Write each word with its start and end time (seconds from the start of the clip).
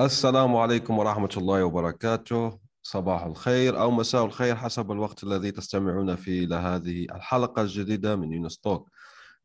السلام 0.00 0.56
عليكم 0.56 0.98
ورحمة 0.98 1.30
الله 1.36 1.64
وبركاته. 1.64 2.58
صباح 2.82 3.22
الخير 3.24 3.80
أو 3.80 3.90
مساء 3.90 4.24
الخير 4.24 4.56
حسب 4.56 4.92
الوقت 4.92 5.24
الذي 5.24 5.50
تستمعون 5.50 6.16
فيه 6.16 6.44
إلى 6.44 6.54
هذه 6.54 7.04
الحلقة 7.04 7.62
الجديدة 7.62 8.16
من 8.16 8.32
يونستوك 8.32 8.90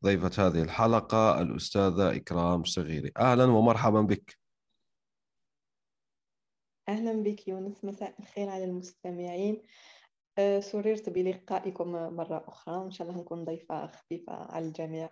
ضيفة 0.04 0.46
هذه 0.46 0.62
الحلقة 0.62 1.40
الأستاذة 1.40 2.16
إكرام 2.16 2.64
صغيري. 2.64 3.12
أهلا 3.18 3.44
ومرحبا 3.44 4.00
بك. 4.00 4.38
أهلا 6.88 7.22
بك 7.22 7.48
يونس. 7.48 7.84
مساء 7.84 8.14
الخير 8.20 8.48
على 8.48 8.64
المستمعين. 8.64 9.62
أه، 10.38 10.60
سررت 10.60 11.08
بلقائكم 11.08 11.92
مرة 11.92 12.44
أخرى. 12.48 12.84
إن 12.84 12.90
شاء 12.90 13.08
الله 13.08 13.20
نكون 13.20 13.44
ضيفة 13.44 13.86
خفيفة 13.86 14.32
على 14.32 14.66
الجميع. 14.66 15.10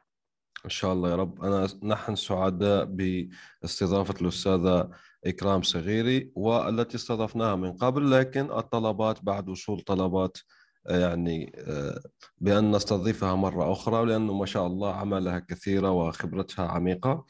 إن 0.64 0.70
شاء 0.70 0.92
الله 0.92 1.10
يا 1.10 1.16
رب. 1.16 1.44
أنا 1.44 1.68
نحن 1.82 2.14
سعداء 2.14 2.84
باستضافة 2.84 4.14
الأستاذة 4.20 4.90
إكرام 5.26 5.62
صغيري 5.62 6.32
والتي 6.34 6.96
استضفناها 6.96 7.56
من 7.56 7.72
قبل 7.72 8.10
لكن 8.10 8.50
الطلبات 8.50 9.24
بعد 9.24 9.48
وصول 9.48 9.80
طلبات 9.80 10.38
آه، 10.86 10.98
يعني 10.98 11.52
آه، 11.58 12.00
بأن 12.38 12.70
نستضيفها 12.70 13.34
مرة 13.34 13.72
أخرى 13.72 14.06
لأنه 14.06 14.32
ما 14.32 14.46
شاء 14.46 14.66
الله 14.66 14.94
عملها 14.94 15.38
كثيرة 15.38 15.90
وخبرتها 15.90 16.68
عميقة. 16.68 17.24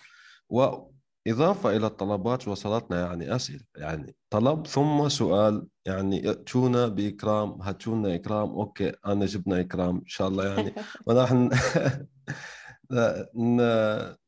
وإضافة 0.48 1.76
إلى 1.76 1.86
الطلبات 1.86 2.48
وصلتنا 2.48 3.06
يعني 3.06 3.36
أسئلة 3.36 3.60
يعني 3.76 4.16
طلب 4.30 4.66
ثم 4.66 5.08
سؤال 5.08 5.66
يعني 5.86 6.28
ائتونا 6.28 6.88
بإكرام 6.88 7.62
هاتونا 7.62 8.14
إكرام. 8.14 8.50
أوكي 8.50 8.92
أنا 9.06 9.26
جبنا 9.26 9.60
إكرام 9.60 9.96
إن 9.96 10.06
شاء 10.06 10.28
الله 10.28 10.46
يعني. 10.46 10.74
ونحن 11.06 11.50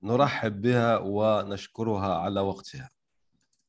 نرحب 0.02 0.60
بها 0.60 0.98
ونشكرها 0.98 2.14
على 2.14 2.40
وقتها. 2.40 2.95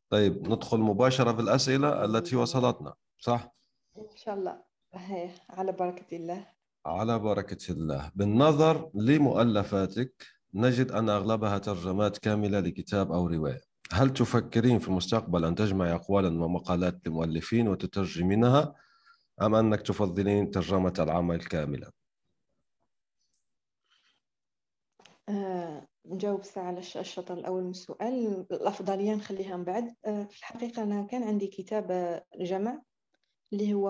طيب 0.09 0.47
ندخل 0.47 0.77
مباشرة 0.79 1.33
في 1.33 1.41
الأسئلة 1.41 2.05
التي 2.05 2.35
وصلتنا 2.35 2.93
صح؟ 3.19 3.55
إن 3.97 4.17
شاء 4.17 4.35
الله 4.35 4.63
هي 4.93 5.29
على 5.49 5.71
بركة 5.71 6.17
الله 6.17 6.47
على 6.85 7.19
بركة 7.19 7.71
الله 7.71 8.11
بالنظر 8.15 8.91
لمؤلفاتك 8.93 10.25
نجد 10.53 10.91
أن 10.91 11.09
أغلبها 11.09 11.57
ترجمات 11.57 12.17
كاملة 12.17 12.59
لكتاب 12.59 13.11
أو 13.11 13.27
رواية 13.27 13.61
هل 13.91 14.13
تفكرين 14.13 14.79
في 14.79 14.87
المستقبل 14.87 15.45
أن 15.45 15.55
تجمعي 15.55 15.93
أقوالا 15.93 16.43
ومقالات 16.43 17.07
لمؤلفين 17.07 17.67
وتترجمينها 17.67 18.75
أم 19.41 19.55
أنك 19.55 19.81
تفضلين 19.81 20.51
ترجمة 20.51 20.93
العمل 20.99 21.39
كاملا؟ 21.43 21.91
آه، 25.29 25.87
نجاوب 26.09 26.43
ساعة 26.43 26.63
على 26.63 26.79
الشطر 26.79 27.33
الأول 27.33 27.63
من 27.63 27.69
السؤال 27.69 28.45
الأفضلية 28.51 29.15
نخليها 29.15 29.57
من 29.57 29.63
بعد. 29.63 29.95
آه، 30.05 30.23
في 30.23 30.37
الحقيقة 30.39 30.83
أنا 30.83 31.03
كان 31.03 31.23
عندي 31.23 31.47
كتاب 31.47 31.91
آه، 31.91 32.25
جمع 32.39 32.81
اللي 33.53 33.73
هو 33.73 33.87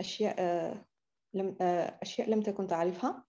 أشياء 0.00 0.36
لم 1.34 1.56
أشياء 2.02 2.30
لم 2.30 2.42
تكن 2.42 2.66
تعرفها. 2.66 3.24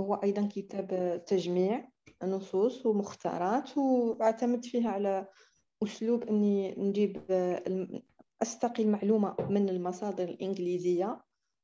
هو 0.00 0.14
أيضا 0.14 0.48
كتاب 0.52 1.22
تجميع 1.26 1.88
نصوص 2.24 2.86
ومختارات 2.86 3.78
وأعتمد 3.78 4.64
فيه 4.64 4.88
على 4.88 5.26
أسلوب 5.82 6.24
أني 6.24 6.74
نجيب 6.78 7.22
أستقي 8.42 8.82
المعلومة 8.82 9.36
من 9.50 9.68
المصادر 9.68 10.24
الإنجليزية 10.24 11.20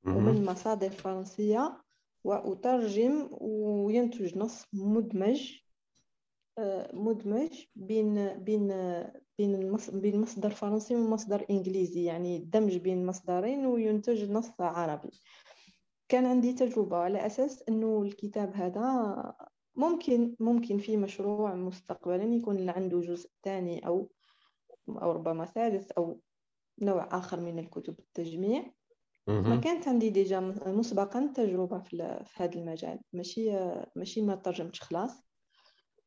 ومن 0.07 0.45
مصادر 0.45 0.91
فرنسية 0.91 1.83
وأترجم 2.27 3.29
وينتج 3.41 4.39
نص 4.39 4.67
مدمج 4.73 5.53
آه، 6.59 6.91
مدمج 6.95 7.65
بين 7.77 8.39
بين 8.39 8.69
بين 9.39 9.77
بين 9.93 10.21
مصدر 10.21 10.51
فرنسي 10.51 10.97
ومصدر 10.97 11.47
إنجليزي 11.51 12.05
يعني 12.05 12.39
دمج 12.39 12.77
بين 12.77 13.07
مصدرين 13.07 13.67
وينتج 13.67 14.31
نص 14.31 14.51
عربي. 14.61 15.11
كان 16.09 16.27
عندي 16.27 16.53
تجربة 16.53 16.97
على 16.97 17.27
أساس 17.27 17.65
أنه 17.69 18.03
الكتاب 18.03 18.55
هذا 18.55 19.35
ممكن 19.77 20.37
ممكن 20.41 20.79
في 20.79 20.97
مشروع 20.97 21.55
مستقبلا 21.55 22.25
يكون 22.25 22.71
عنده 22.71 23.01
جزء 23.01 23.31
ثاني 23.43 23.87
أو 23.87 24.11
أو 24.89 25.13
ربما 25.13 25.45
ثالث 25.45 25.93
أو 25.93 26.21
نوع 26.79 27.09
آخر 27.19 27.41
من 27.41 27.59
الكتب 27.59 27.99
التجميع. 27.99 28.76
ما 29.27 29.57
كانت 29.57 29.89
عندي 29.89 30.11
ديجا 30.11 30.41
مسبقا 30.67 31.33
تجربة 31.35 31.79
في, 31.79 32.25
في 32.27 32.43
هذا 32.43 32.55
المجال. 32.55 33.01
ماشي 33.13 33.51
ماشي 33.97 34.23
ما 34.23 34.35
ترجمتش 34.35 34.81
خلاص. 34.81 35.27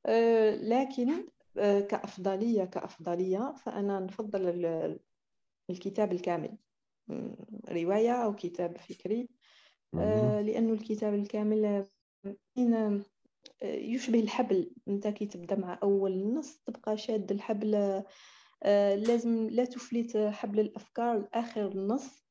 أه، 0.06 0.56
لكن 0.56 1.28
أه، 1.58 1.80
كأفضلية 1.80 2.66
كأفضلية 2.66 3.54
فأنا 3.54 4.00
نفضل 4.00 5.00
الكتاب 5.70 6.12
الكامل. 6.12 6.58
رواية 7.70 8.12
أو 8.12 8.36
كتاب 8.36 8.78
فكري. 8.78 9.30
أه، 9.96 10.42
لأنه 10.42 10.74
الكتاب 10.74 11.14
الكامل 11.14 11.86
يشبه 13.64 14.20
الحبل. 14.20 14.72
أنت 14.88 15.08
كي 15.08 15.26
تبدأ 15.26 15.56
مع 15.56 15.80
أول 15.84 16.34
نص 16.34 16.58
تبقى 16.58 16.98
شاد 16.98 17.32
الحبل. 17.32 18.04
لازم 18.96 19.50
لا 19.50 19.66
تفلت 19.66 20.18
حبل 20.18 20.60
الأفكار. 20.60 21.20
لاخر 21.20 21.68
النص 21.68 22.29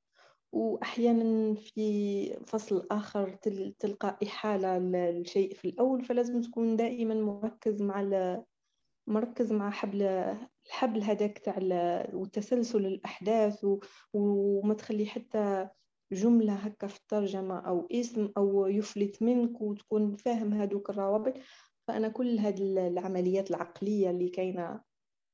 وأحيانا 0.53 1.55
في 1.55 2.37
فصل 2.47 2.87
آخر 2.91 3.31
تلقى 3.79 4.19
إحالة 4.23 4.79
للشيء 4.79 5.55
في 5.55 5.69
الأول 5.69 6.05
فلازم 6.05 6.41
تكون 6.41 6.77
دائما 6.77 7.15
مركز 7.15 7.83
مع 7.83 8.01
مركز 9.07 9.53
مع 9.53 9.71
حبل 9.71 10.03
الحبل 10.67 11.03
هذاك 11.03 11.39
تاع 11.39 11.57
وتسلسل 12.13 12.87
الأحداث 12.87 13.67
وما 14.13 14.75
تخلي 14.75 15.07
حتى 15.07 15.69
جملة 16.13 16.53
هكا 16.53 16.87
في 16.87 16.97
الترجمة 16.97 17.59
أو 17.59 17.89
اسم 17.93 18.33
أو 18.37 18.67
يفلت 18.67 19.23
منك 19.23 19.61
وتكون 19.61 20.17
فاهم 20.17 20.53
هذوك 20.53 20.91
الروابط. 20.91 21.35
فأنا 21.89 22.09
كل 22.09 22.39
هذه 22.39 22.89
العمليات 22.89 23.51
العقلية 23.51 24.11
اللي 24.11 24.29
كاينة 24.29 24.81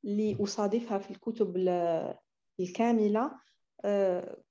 اللي 0.04 0.36
أصادفها 0.40 0.98
في 0.98 1.10
الكتب 1.10 1.56
الكاملة 2.60 3.32
آه، 3.84 4.42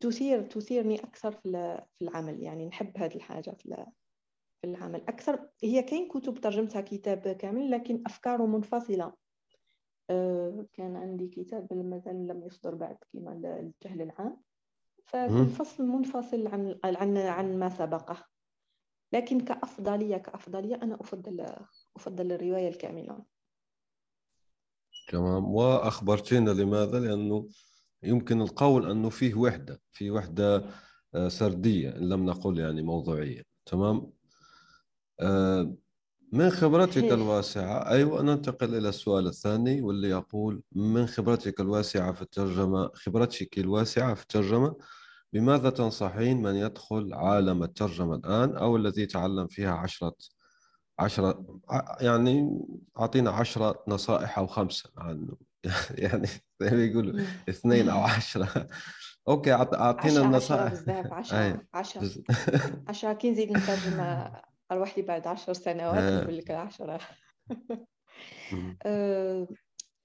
تثير 0.00 0.42
تثيرني 0.42 1.00
أكثر 1.00 1.32
في 1.32 1.78
العمل. 2.02 2.42
يعني 2.42 2.66
نحب 2.66 2.98
هذه 2.98 3.14
الحاجة 3.14 3.50
في 3.50 3.86
في 4.60 4.70
العمل. 4.70 5.00
أكثر 5.08 5.48
هي 5.62 5.82
كاين 5.82 6.08
كتب 6.08 6.38
ترجمتها 6.38 6.80
كتاب 6.80 7.28
كامل 7.28 7.70
لكن 7.70 8.02
أفكاره 8.06 8.46
منفصلة. 8.46 9.12
آه، 10.10 10.66
كان 10.72 10.96
عندي 10.96 11.28
كتاب 11.28 11.72
مازال 11.72 12.26
لم 12.26 12.42
يصدر 12.46 12.74
بعد 12.74 12.96
كما 13.12 13.32
الجهل 13.32 14.02
العام. 14.02 14.36
فالفصل 15.06 15.86
منفصل 15.86 16.46
عن 16.46 16.78
عن 16.84 17.16
عن 17.16 17.58
ما 17.58 17.68
سبقه. 17.68 18.26
لكن 19.12 19.40
كأفضلية 19.40 20.16
كأفضلية 20.16 20.74
أنا 20.74 20.94
أفضل 20.94 21.46
أفضل 21.96 22.32
الرواية 22.32 22.68
الكاملة. 22.68 23.24
تمام. 25.08 25.54
وأخبرتينا 25.54 26.50
لماذا؟ 26.50 27.00
لأنه 27.00 27.48
يمكن 28.04 28.40
القول 28.40 28.90
أنه 28.90 29.08
فيه 29.08 29.34
وحدة 29.34 29.80
في 29.92 30.10
وحدة 30.10 30.64
آه، 31.14 31.28
سردية 31.28 31.96
إن 31.96 32.08
لم 32.08 32.26
نقل 32.26 32.58
يعني 32.58 32.82
موضوعية 32.82 33.42
تمام؟ 33.66 34.12
آه، 35.20 35.74
من 36.32 36.50
خبرتك 36.50 37.04
الواسعة؟ 37.04 37.90
أيوة 37.90 38.22
ننتقل 38.22 38.74
إلى 38.74 38.88
السؤال 38.88 39.26
الثاني 39.26 39.82
واللي 39.82 40.08
يقول 40.08 40.62
من 40.72 41.06
خبرتك 41.06 41.60
الواسعة 41.60 42.12
في 42.12 42.22
الترجمة 42.22 42.90
خبرتك 42.94 43.58
الواسعة 43.58 44.14
في 44.14 44.22
الترجمة 44.22 44.76
بماذا 45.32 45.70
تنصحين 45.70 46.42
من 46.42 46.54
يدخل 46.54 47.14
عالم 47.14 47.62
الترجمة 47.62 48.14
الآن 48.14 48.56
أو 48.56 48.76
الذي 48.76 49.06
تعلم 49.06 49.46
فيها 49.46 49.72
عشرة 49.72 50.14
عشرة 50.98 51.60
يعني 52.00 52.60
أعطينا 52.98 53.30
عشرة 53.30 53.84
نصائح 53.88 54.38
أو 54.38 54.46
خمسة 54.46 54.90
عنه 54.96 55.36
يعني 56.04 56.26
زي 56.60 56.70
ما 56.70 56.84
يقولوا 56.84 57.20
اثنين 57.48 57.88
أو 57.88 58.00
عشرة. 58.16 58.68
أوكي 59.28 59.52
أعطينا 59.52 60.20
النصائح. 60.20 60.72
بزاف 60.72 61.12
10 61.12 61.62
10 61.74 62.24
10 62.88 63.12
كي 63.12 63.30
نزيد 63.30 63.52
نترجم 63.52 64.00
الوحدي 64.72 65.02
بعد 65.02 65.26
10 65.26 65.52
سنوات 65.52 66.22
نقول 66.22 66.36
لك 66.38 66.50
10 66.50 66.98
أه 68.86 69.48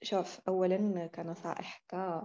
شوف 0.01 0.39
اولا 0.47 1.07
كنصائح 1.07 1.83
ك 1.87 2.21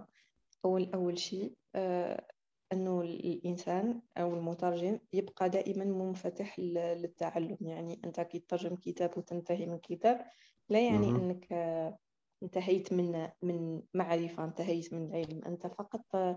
أول 0.65 0.91
أول 0.93 1.19
شيء 1.19 1.53
أه 1.75 2.27
إنه 2.73 3.01
الإنسان 3.01 4.01
أو 4.17 4.33
المترجم 4.33 4.99
يبقى 5.13 5.49
دائما 5.49 5.85
منفتح 5.85 6.59
للتعلم. 6.59 7.57
يعني 7.61 8.01
أنت 8.05 8.21
كي 8.21 8.39
تترجم 8.39 8.75
كتاب 8.75 9.17
وتنتهي 9.17 9.65
من 9.65 9.77
كتاب 9.79 10.25
لا 10.69 10.79
يعني. 10.79 11.09
إنك 11.09 11.47
آه، 11.51 11.97
انتهيت 12.43 12.93
من 12.93 13.27
من 13.41 13.81
معرفة 13.93 14.43
انتهيت 14.43 14.93
من 14.93 15.15
علم. 15.15 15.41
أنت 15.45 15.67
فقط 15.67 16.35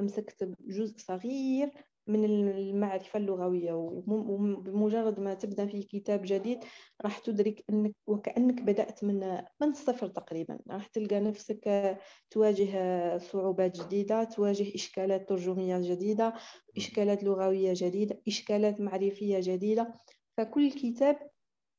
أمسكت 0.00 0.52
جزء 0.60 0.98
صغير 0.98 1.70
من 2.06 2.24
المعرفة 2.24 3.18
اللغوية 3.18 3.72
وبمجرد 3.72 5.20
ما 5.20 5.34
تبدأ 5.34 5.66
في 5.66 5.82
كتاب 5.82 6.22
جديد 6.24 6.58
راح 7.04 7.18
تدرك 7.18 7.64
أنك 7.70 7.92
وكأنك 8.06 8.62
بدأت 8.62 9.04
من 9.04 9.20
من 9.60 9.68
الصفر 9.68 10.08
تقريبا. 10.08 10.58
راح 10.70 10.86
تلقى 10.86 11.20
نفسك 11.20 11.96
تواجه 12.30 13.18
صعوبات 13.18 13.80
جديدة 13.80 14.24
تواجه 14.24 14.74
إشكالات 14.74 15.28
ترجمية 15.28 15.78
جديدة 15.80 16.34
إشكالات 16.76 17.24
لغوية 17.24 17.72
جديدة 17.76 18.22
إشكالات 18.28 18.80
معرفية 18.80 19.38
جديدة. 19.42 19.94
فكل 20.36 20.70
كتاب 20.70 21.30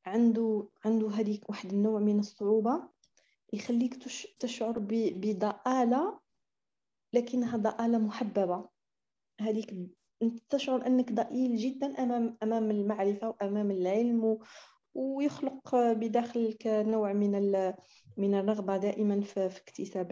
عنده 0.05 0.69
عنده 0.85 1.09
هذيك 1.09 1.49
واحد 1.49 1.73
النوع 1.73 1.99
من 1.99 2.19
الصعوبة. 2.19 2.98
يخليك 3.53 3.95
تشعر 4.39 4.79
بضآلة 4.79 6.19
لكنها 7.13 7.57
ضآلة 7.57 7.97
محببة. 7.97 8.69
هذيك 9.41 9.75
انت 10.21 10.39
تشعر 10.49 10.87
أنك 10.87 11.11
ضئيل 11.11 11.55
جدا 11.55 12.03
امام 12.03 12.37
أمام 12.43 12.71
المعرفة 12.71 13.29
وأمام 13.29 13.71
العلم 13.71 14.39
ويخلق 14.93 15.75
بداخلك 15.75 16.67
نوع 16.67 17.13
من 17.13 17.31
من 18.17 18.35
الرغبة 18.35 18.77
دائما 18.77 19.21
في 19.21 19.45
اكتساب 19.45 20.11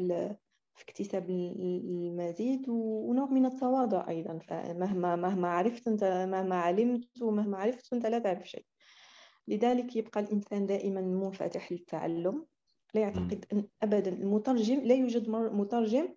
في 0.76 0.84
اكتساب 0.84 1.30
المزيد 1.30 2.70
ونوع 2.70 3.26
من 3.26 3.46
التواضع 3.46 4.08
أيضا. 4.08 4.40
فمهما 4.40 5.16
مهما 5.16 5.48
عرفت 5.48 5.88
أنت 5.88 6.04
مهما 6.04 6.56
علمت 6.56 7.22
ومهما 7.22 7.58
عرفت 7.58 7.94
أنت 7.94 8.06
لا 8.06 8.20
تعرف 8.20 8.50
شيء. 8.50 8.66
لذلك 9.48 9.96
يبقى 9.96 10.20
الإنسان 10.20 10.66
دائما 10.66 11.02
منفتح 11.02 11.72
للتعلم. 11.72 12.46
لا 12.94 13.02
يعتقد 13.02 13.46
أن 13.54 13.68
ابدا. 13.82 14.14
المترجم 14.14 14.80
لا 14.80 14.96
يوجد 14.96 15.30
مترجم 15.30 16.16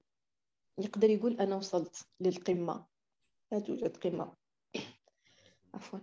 يقدر 0.78 1.10
يقول 1.10 1.40
أنا 1.40 1.56
وصلت 1.56 2.08
للقمة. 2.20 2.86
لا 3.52 3.58
توجد 3.58 3.96
قمة. 3.96 4.32
عفوا. 5.74 5.98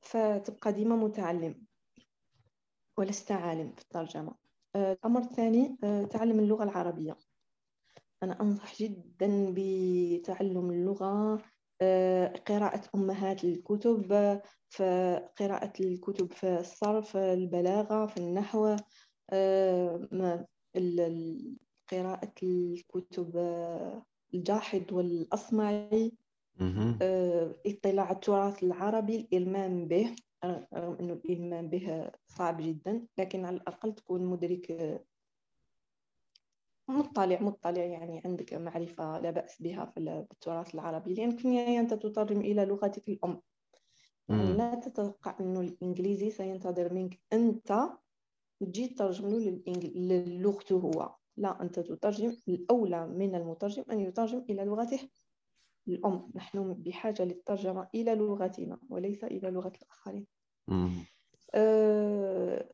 فتبقى 0.00 0.72
ديما 0.72 0.96
متعلم. 0.96 1.66
ولست 2.98 3.32
عالم 3.32 3.72
في 3.72 3.82
الترجمة. 3.82 4.34
آه، 4.76 4.92
الأمر 4.92 5.20
الثاني 5.20 5.76
آه، 5.84 6.04
تعلم 6.04 6.40
اللغة 6.40 6.64
العربية. 6.64 7.16
أنا 8.22 8.40
أنصح 8.40 8.76
جدا 8.76 9.54
بتعلم 9.56 10.70
اللغة. 10.70 11.42
آه، 11.82 12.26
قراءة 12.28 12.82
أمهات 12.94 13.44
الكتب 13.44 14.12
قراءة 15.38 15.72
الكتب 15.80 16.32
في 16.32 16.60
الصرف 16.60 17.16
البلاغة 17.16 18.06
في 18.06 18.16
النحو. 18.16 18.76
قراءة 21.90 22.32
الكتب 22.42 23.36
الجاحظ 24.34 24.82
والأصمعي 24.92 26.12
آه، 27.02 27.54
اطلاع 27.66 28.10
التراث 28.10 28.62
العربي 28.62 29.16
الإلمام 29.16 29.88
به 29.88 30.16
رغم 30.74 30.96
أنه 31.00 31.12
الإلمام 31.12 31.68
به 31.68 32.10
صعب 32.26 32.60
جدا 32.60 33.06
لكن 33.18 33.44
على 33.44 33.56
الأقل 33.56 33.94
تكون 33.94 34.26
مدرك 34.26 34.70
آه، 34.70 35.04
مطلع 36.88 37.42
مطلع 37.42 37.82
يعني 37.82 38.22
عندك 38.24 38.54
معرفة 38.54 39.18
لا 39.18 39.30
بأس 39.30 39.62
بها 39.62 39.84
في 39.84 40.00
التراث 40.00 40.74
العربي 40.74 41.14
لأن 41.14 41.30
في 41.36 41.44
النهاية 41.44 41.80
أنت 41.80 41.94
تترجم 41.94 42.40
إلى 42.40 42.64
لغتك 42.64 43.08
الأم. 43.08 43.42
يعني 44.28 44.52
لا 44.56 44.74
تتوقع 44.74 45.36
أنه 45.40 45.60
الإنجليزي 45.60 46.30
سينتظر 46.30 46.94
منك 46.94 47.20
أنت 47.32 47.88
تجي 48.60 48.88
تترجم 48.88 49.28
له 49.28 49.62
للغته 49.94 50.76
هو. 50.76 51.14
لا 51.36 51.62
أنت 51.62 51.80
تترجم 51.80 52.36
الأولى 52.48 53.06
من 53.06 53.34
المترجم 53.34 53.84
أن 53.90 54.00
يترجم 54.00 54.44
إلى 54.50 54.64
لغته 54.64 55.00
الأم. 55.88 56.30
نحن 56.34 56.74
بحاجة 56.74 57.22
للترجمة 57.24 57.88
إلى 57.94 58.14
لغتنا 58.14 58.78
وليس 58.88 59.24
إلى 59.24 59.50
لغة 59.50 59.72
الآخرين. 59.82 60.26
آه 61.54 62.72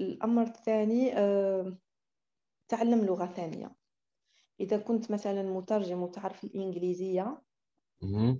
الأمر 0.00 0.42
الثاني 0.42 1.18
آه 1.18 1.78
تعلم 2.68 3.04
لغة 3.04 3.26
ثانية. 3.26 3.76
إذا 4.60 4.76
كنت 4.78 5.10
مثلا 5.10 5.42
مترجم 5.42 6.02
وتعرف 6.02 6.44
الإنجليزية 6.44 7.42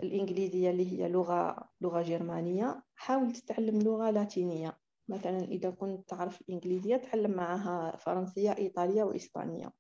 الإنجليزية 0.03 0.71
اللي 0.71 0.93
هي 0.93 1.09
لغة 1.09 1.71
لغة 1.81 2.03
جرمانية 2.03 2.85
حاول 2.95 3.33
تتعلم 3.33 3.79
لغة 3.83 4.11
لاتينية. 4.11 4.79
مثلا 5.09 5.39
إذا 5.39 5.71
كنت 5.71 6.09
تعرف 6.09 6.41
الإنجليزية 6.41 6.97
تعلم 6.97 7.31
معها 7.31 7.97
فرنسية 7.97 8.57
إيطالية 8.59 9.05
وإسبانية. 9.05 9.73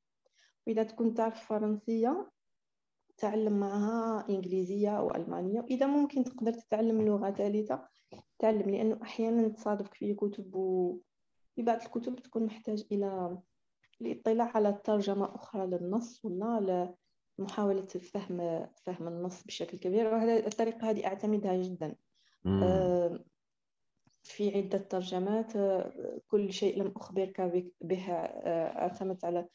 وإذا 0.66 0.82
كنت 0.82 1.16
تعرف 1.16 1.46
فرنسية 1.46 2.30
تعلم 3.18 3.60
معها 3.60 4.28
إنجليزية 4.28 4.98
أو 4.98 5.14
ألمانية 5.14 5.60
وإذا 5.60 5.86
ممكن 5.86 6.24
تقدر 6.24 6.52
تتعلم 6.52 7.02
لغة 7.02 7.30
ثالثة 7.30 7.88
تعلم 8.38 8.70
لأنه 8.70 8.98
أحيانا 9.02 9.48
تصادفك 9.48 9.94
في 9.94 10.14
كتب 10.14 10.54
وفي 10.54 11.62
بعض 11.62 11.82
الكتب 11.82 12.16
تكون 12.16 12.46
محتاج 12.46 12.84
إلى 12.92 13.38
الاطلاع 14.00 14.56
على 14.56 14.80
ترجمة 14.84 15.34
أخرى 15.34 15.66
للنص 15.66 16.24
ولا 16.24 16.94
محاولة 17.38 17.86
فهم 17.86 18.66
فهم 18.84 19.08
النص 19.08 19.44
بشكل 19.44 19.78
كبير. 19.78 20.14
وهذه 20.14 20.46
الطريقة 20.46 20.90
هذه 20.90 21.06
أعتمدها 21.06 21.56
جدا. 21.56 21.96
في 24.28 24.56
عدة 24.56 24.78
ترجمات 24.78 25.56
آه، 25.56 26.20
كل 26.28 26.52
شيء 26.52 26.82
لم 26.82 26.92
أخبرك 26.96 27.40
به 27.80 28.12
آه، 28.12 28.78
أعتمدت 28.78 29.24
على 29.24 29.48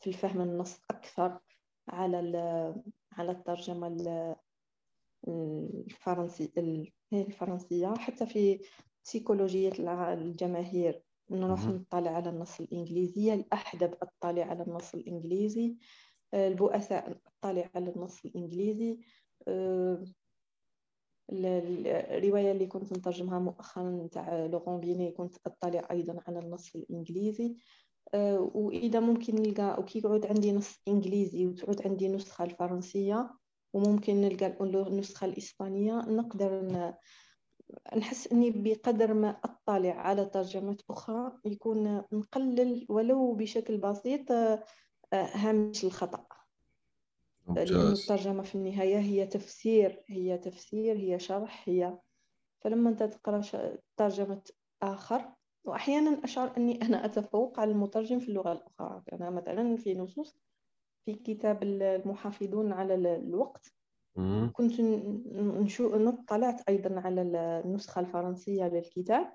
في 0.00 0.06
الفهم 0.06 0.40
النص 0.40 0.80
أكثر 0.90 1.38
على 1.88 2.18
على 3.12 3.32
الترجمة 3.32 3.86
الفرنسي 5.28 6.52
الفرنسية. 7.12 7.94
حتى 7.94 8.26
في 8.26 8.60
سيكولوجية 9.02 9.72
الجماهير 10.12 11.02
نروح 11.30 11.66
نطلع 11.66 12.10
على 12.10 12.30
النص 12.30 12.60
الإنجليزي. 12.60 13.34
الأحدب 13.34 13.94
أطلع 14.02 14.44
على 14.44 14.62
النص 14.62 14.94
الإنجليزي. 14.94 15.76
البؤساء 16.34 17.20
أطلع 17.42 17.70
على 17.74 17.90
النص 17.90 18.24
الإنجليزي. 18.24 18.98
الرواية 21.32 22.52
اللي 22.52 22.66
كنت 22.66 22.92
نترجمها 22.92 23.38
مؤخرا 23.38 24.08
تاع 24.12 24.46
لوغون 24.46 24.80
بيني 24.80 25.10
كنت 25.10 25.36
أطلع 25.46 25.88
أيضا 25.90 26.20
على 26.28 26.38
النص 26.38 26.76
الإنجليزي. 26.76 27.56
آه، 28.14 28.50
وإذا 28.54 29.00
ممكن 29.00 29.34
نلقى 29.34 29.80
وكي 29.80 29.98
يعود 30.04 30.26
عندي 30.26 30.52
نص 30.52 30.78
إنجليزي 30.88 31.46
وتعود 31.46 31.86
عندي 31.86 32.08
نسخة 32.08 32.44
الفرنسية 32.44 33.30
وممكن 33.72 34.20
نلقى 34.20 34.56
النسخة 34.60 35.24
الإسبانية 35.24 35.94
نقدر 35.94 36.92
نحس 37.96 38.32
إني 38.32 38.50
بقدر 38.50 39.14
ما 39.14 39.36
أطلع 39.44 39.92
على 39.92 40.24
ترجمات 40.24 40.82
أخرى 40.90 41.32
يكون 41.44 42.02
نقلل 42.12 42.86
ولو 42.88 43.34
بشكل 43.34 43.78
بسيط 43.78 44.32
آه، 44.32 44.64
هامش 45.12 45.84
الخطأ. 45.84 46.35
لأن 47.54 47.92
الترجمة 47.92 48.42
في 48.42 48.54
النهاية 48.54 48.98
هي 48.98 49.26
تفسير 49.26 50.02
هي 50.06 50.38
تفسير 50.38 50.96
هي 50.96 51.18
شرح 51.18 51.68
هي. 51.68 51.98
فلما 52.64 52.90
أنت 52.90 53.02
تقرأ 53.02 53.42
ترجمة 53.96 54.42
آخر 54.82 55.32
وأحيانا 55.64 56.24
أشعر 56.24 56.56
أني 56.56 56.76
أنا 56.86 57.04
أتفوق 57.04 57.60
على 57.60 57.70
المترجم 57.70 58.18
في 58.18 58.28
اللغة 58.28 58.52
الأخرى. 58.52 59.02
أنا 59.12 59.30
مثلا 59.30 59.76
في 59.76 59.94
نصوص 59.94 60.38
في 61.06 61.14
كتاب 61.14 61.62
المحافظون 61.62 62.72
على 62.72 62.94
الوقت. 62.94 63.72
كنت 64.52 64.80
نشوف 65.36 65.94
نطلعت 65.94 66.68
أيضا 66.68 67.00
على 67.00 67.22
النسخة 67.22 68.00
الفرنسية 68.00 68.64
للكتاب 68.68 69.32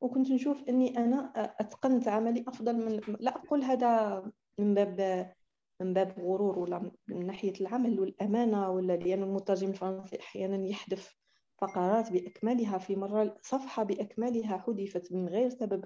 وكنت 0.00 0.30
نشوف 0.30 0.68
أني 0.68 0.98
أنا 0.98 1.32
أتقنت 1.60 2.08
عملي 2.08 2.44
أفضل 2.48 2.76
من 2.76 3.16
لا 3.20 3.36
أقول 3.36 3.62
هذا 3.62 4.22
من 4.58 4.74
باب 4.74 5.32
من 5.80 5.94
باب 5.94 6.14
غرور 6.18 6.58
ولا 6.58 6.90
من 7.08 7.26
ناحية 7.26 7.52
العمل 7.60 8.00
والأمانة 8.00 8.70
ولا 8.70 8.96
لأن 8.96 9.22
المترجم 9.22 9.68
الفرنسي 9.68 10.20
أحيانا 10.20 10.66
يحذف 10.66 11.16
فقرات 11.58 12.12
بأكملها 12.12 12.78
في 12.78 12.96
مرة 12.96 13.36
صفحة 13.42 13.82
بأكملها 13.82 14.58
حذفت 14.58 15.12
من 15.12 15.28
غير 15.28 15.48
سبب. 15.48 15.84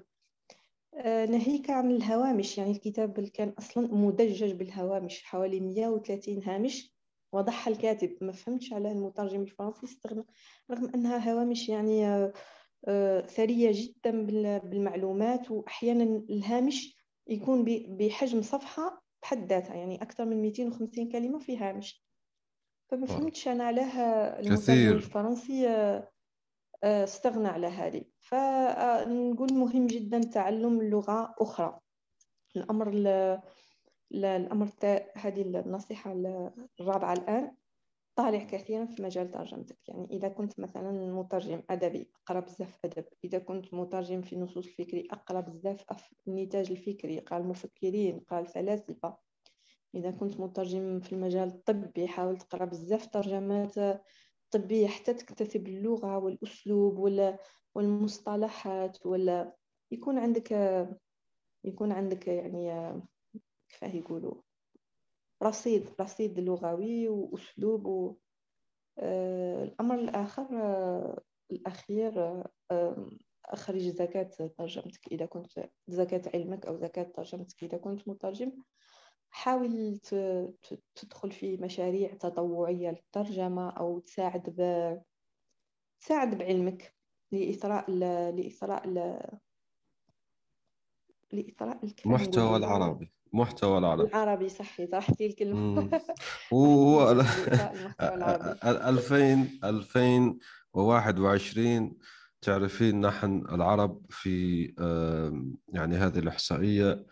آه، 0.93 1.25
ناهيك 1.25 1.69
عن 1.69 1.91
الهوامش 1.91 2.57
يعني 2.57 2.71
الكتاب 2.71 3.19
كان 3.19 3.49
أصلا 3.49 3.95
مدجج 3.95 4.51
بالهوامش 4.51 5.23
حوالي 5.23 5.59
130 5.59 6.43
هامش 6.43 6.93
وضعها 7.31 7.69
الكاتب. 7.69 8.17
ما 8.21 8.31
فهمتش 8.31 8.73
على 8.73 8.91
المترجم 8.91 9.41
الفرنسي 9.41 9.85
استغنى 9.85 10.25
رغم 10.71 10.91
أنها 10.95 11.31
هوامش 11.31 11.69
يعني 11.69 12.07
آه، 12.07 12.33
آه، 12.87 13.21
ثرية 13.21 13.71
جدا 13.73 14.25
بالمعلومات 14.59 15.51
وأحيانا 15.51 16.03
الهامش 16.29 16.97
يكون 17.27 17.65
بحجم 17.97 18.41
صفحة 18.41 19.02
بحد 19.23 19.49
ذاتها 19.49 19.75
يعني 19.75 20.01
أكثر 20.01 20.25
من 20.25 20.41
250 20.41 21.11
كلمة 21.11 21.39
في 21.39 21.57
هامش 21.57 22.03
فما 22.91 23.05
فهمتش 23.05 23.47
أنا 23.47 23.63
علاه 23.63 23.99
المترجم 24.39 24.91
الفرنسي 24.91 25.69
آه، 25.69 26.09
آه، 26.83 27.03
استغنى 27.03 27.47
على 27.47 27.67
هذه. 27.67 28.03
فنقول 28.19 29.53
مهم 29.53 29.87
جدا 29.87 30.19
تعلم 30.19 30.81
لغة 30.81 31.35
أخرى. 31.39 31.79
الأمر 32.55 32.89
الأمر 34.11 34.69
هذه 35.15 35.41
النصيحة 35.41 36.11
الرابعة 36.79 37.13
الآن. 37.13 37.55
طالع 38.15 38.43
كثيرا 38.43 38.85
في 38.85 39.01
مجال 39.01 39.31
ترجمتك. 39.31 39.77
يعني 39.87 40.07
إذا 40.11 40.27
كنت 40.27 40.59
مثلا 40.59 40.91
مترجم 41.13 41.63
أدبي 41.69 42.11
أقرأ 42.15 42.39
بزاف 42.39 42.79
أدب. 42.85 43.05
إذا 43.23 43.39
كنت 43.39 43.73
مترجم 43.73 44.21
في 44.21 44.33
النصوص 44.33 44.67
الفكري 44.67 45.07
أقرأ 45.11 45.41
بزاف 45.41 45.85
النتاج 46.27 46.71
الفكري. 46.71 47.19
قال 47.19 47.41
المفكرين 47.41 48.19
قال 48.19 48.39
الفلاسفة 48.43 49.17
إذا 49.95 50.11
كنت 50.11 50.39
مترجم 50.39 50.99
في 50.99 51.13
المجال 51.13 51.47
الطبي 51.47 52.07
حاول 52.07 52.37
تقرأ 52.37 52.65
بزاف 52.65 53.07
ترجمات 53.07 53.75
طبية 54.51 54.87
حتى 54.87 55.13
تكتسب 55.13 55.67
اللغة 55.67 56.17
والأسلوب 56.17 56.99
والمصطلحات 57.75 59.05
ولا 59.05 59.55
يكون 59.91 60.17
عندك 60.19 60.51
يكون 61.63 61.91
عندك 61.91 62.27
يعني 62.27 63.01
كيف 63.69 63.95
يقولوا؟ 63.95 64.41
رصيد 65.43 65.89
رصيد 66.01 66.39
لغوي 66.39 67.09
وأسلوب 67.09 67.85
و... 67.85 68.15
آه، 68.97 69.63
الأمر 69.63 69.95
الآخر 69.95 70.47
آه، 70.51 71.21
الأخير 71.51 72.43
آه، 72.71 73.09
أخرج 73.45 73.81
زكاة 73.81 74.29
ترجمتك. 74.57 75.07
إذا 75.11 75.25
كنت 75.25 75.69
زكاة 75.87 76.21
علمك 76.33 76.65
أو 76.65 76.77
زكاة 76.77 77.03
ترجمتك 77.03 77.63
إذا 77.63 77.77
كنت 77.77 78.07
مترجم 78.07 78.51
حاول 79.29 79.99
تدخل 80.95 81.31
في 81.31 81.57
مشاريع 81.57 82.13
تطوعية 82.13 82.89
للترجمة 82.89 83.69
أو 83.69 83.99
تساعد 83.99 84.49
ب... 84.49 84.61
تساعد 86.01 86.37
بعلمك 86.37 86.95
لإثراء 87.31 87.91
ل... 87.91 87.99
لإثراء 88.35 88.87
ل... 88.87 89.19
لإثراء 91.33 91.85
المحتوى 92.05 92.57
العربي. 92.57 93.12
محتوى 93.33 93.77
العربي. 93.77 94.07
العربي 94.07 94.49
صحي 94.49 94.87
صحتي 94.87 95.25
الكلمة 95.25 96.01
هو 96.53 97.11
2000 98.63 99.47
2021 99.63 101.97
تعرفين 102.41 103.01
نحن 103.01 103.45
العرب 103.51 104.01
في 104.09 104.65
يعني 105.73 105.95
هذه 105.95 106.19
الإحصائية 106.19 107.05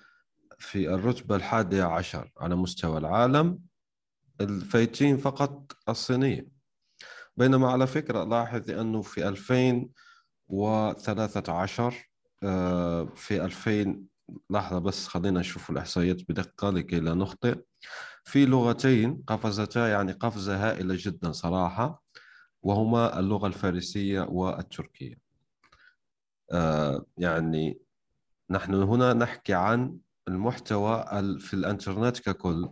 في 0.59 0.93
الرتبة 0.93 1.35
الحادية 1.35 1.83
عشر 1.83 2.31
على 2.37 2.55
مستوى 2.55 2.97
العالم 2.97 3.59
الفايتين 4.41 5.17
فقط 5.17 5.71
الصينية. 5.89 6.47
بينما 7.37 7.71
على 7.71 7.87
فكرة 7.87 8.23
لاحظ 8.23 8.71
أنه 8.71 9.01
في 9.01 9.27
2013 9.27 12.09
آه، 12.43 13.05
في 13.15 13.45
2000 13.45 14.10
لحظة 14.49 14.79
بس 14.79 15.07
خلينا 15.07 15.39
نشوف 15.39 15.69
الإحصائيات 15.69 16.21
بدقة 16.29 16.69
لكي 16.69 16.99
لا 16.99 17.13
نخطئ. 17.13 17.59
في 18.23 18.45
لغتين 18.45 19.23
قفزتا 19.27 19.87
يعني 19.87 20.11
قفزة 20.11 20.69
هائلة 20.69 20.95
جدا 20.97 21.31
صراحة 21.31 22.03
وهما 22.63 23.19
اللغة 23.19 23.47
الفارسية 23.47 24.21
والتركية. 24.21 25.15
آه 26.51 27.05
يعني 27.17 27.79
نحن 28.49 28.73
هنا 28.73 29.13
نحكي 29.13 29.53
عن 29.53 29.97
المحتوى 30.27 31.05
في 31.39 31.53
الإنترنت 31.53 32.19
ككل. 32.19 32.69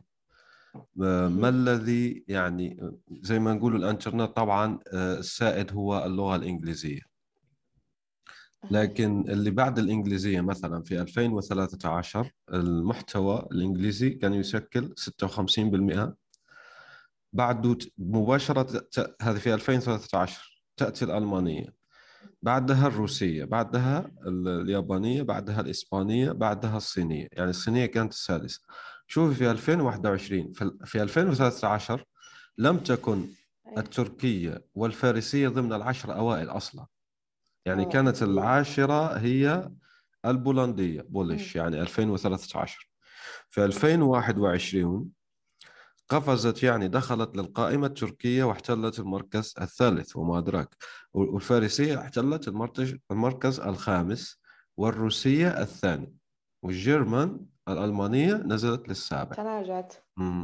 ما 0.95 1.49
الذي 1.49 2.23
يعني 2.27 2.91
زي 3.11 3.39
ما 3.39 3.53
نقول 3.53 3.75
الإنترنت 3.75 4.35
طبعا 4.35 4.79
آه، 4.93 5.17
السائد 5.17 5.73
هو 5.73 6.05
اللغة 6.05 6.35
الإنجليزية. 6.35 7.08
لكن 8.71 9.29
اللي 9.29 9.51
بعد 9.51 9.79
الإنجليزية 9.79 10.41
مثلا 10.41 10.83
في 10.83 11.01
2013 11.01 12.31
المحتوى 12.53 13.47
الإنجليزي 13.51 14.09
كان 14.09 14.33
يشكل 14.33 14.93
56% 14.97 16.13
بعده 17.33 17.77
مباشرة 17.97 18.87
هذه 19.21 19.37
في 19.37 19.53
2013 19.53 20.61
تأتي 20.77 21.05
الألمانية. 21.05 21.79
بعدها 22.41 22.87
الروسية 22.87 23.45
بعدها 23.45 24.11
اليابانية 24.27 25.21
بعدها 25.21 25.61
الإسبانية 25.61 26.31
بعدها 26.31 26.77
الصينية. 26.77 27.27
يعني 27.31 27.49
الصينية 27.49 27.85
كانت 27.85 28.13
السادسة. 28.13 28.61
شوفي 29.07 29.35
في 29.35 29.51
2021 29.51 30.53
في 30.85 31.01
2013 31.03 32.05
لم 32.57 32.77
تكن 32.77 33.27
أيوة. 33.67 33.79
التركية 33.79 34.65
والفارسية 34.75 35.47
ضمن 35.47 35.73
العشر 35.73 36.15
أوائل 36.15 36.49
أصلا. 36.49 36.85
يعني 37.65 37.85
كانت 37.85 38.23
العاشرة 38.23 39.17
هي 39.17 39.71
البولندية 40.25 41.01
بولش 41.01 41.55
يعني 41.55 41.81
2013 41.81 42.89
في 43.49 43.65
2021 43.65 45.09
قفزت 46.09 46.63
يعني 46.63 46.87
دخلت 46.87 47.37
للقائمة 47.37 47.87
التركية 47.87 48.43
واحتلت 48.43 48.99
المركز 48.99 49.53
الثالث 49.61 50.15
وما 50.15 50.37
أدراك. 50.37 50.75
والفارسية 51.13 52.01
احتلت 52.01 52.47
المركز 53.11 53.59
الخامس 53.59 54.41
والروسية 54.77 55.61
الثاني. 55.61 56.15
والجيرمان 56.63 57.45
الألمانية 57.67 58.33
نزلت 58.33 58.89
للسابع. 58.89 59.35
تراجعت. 59.35 59.93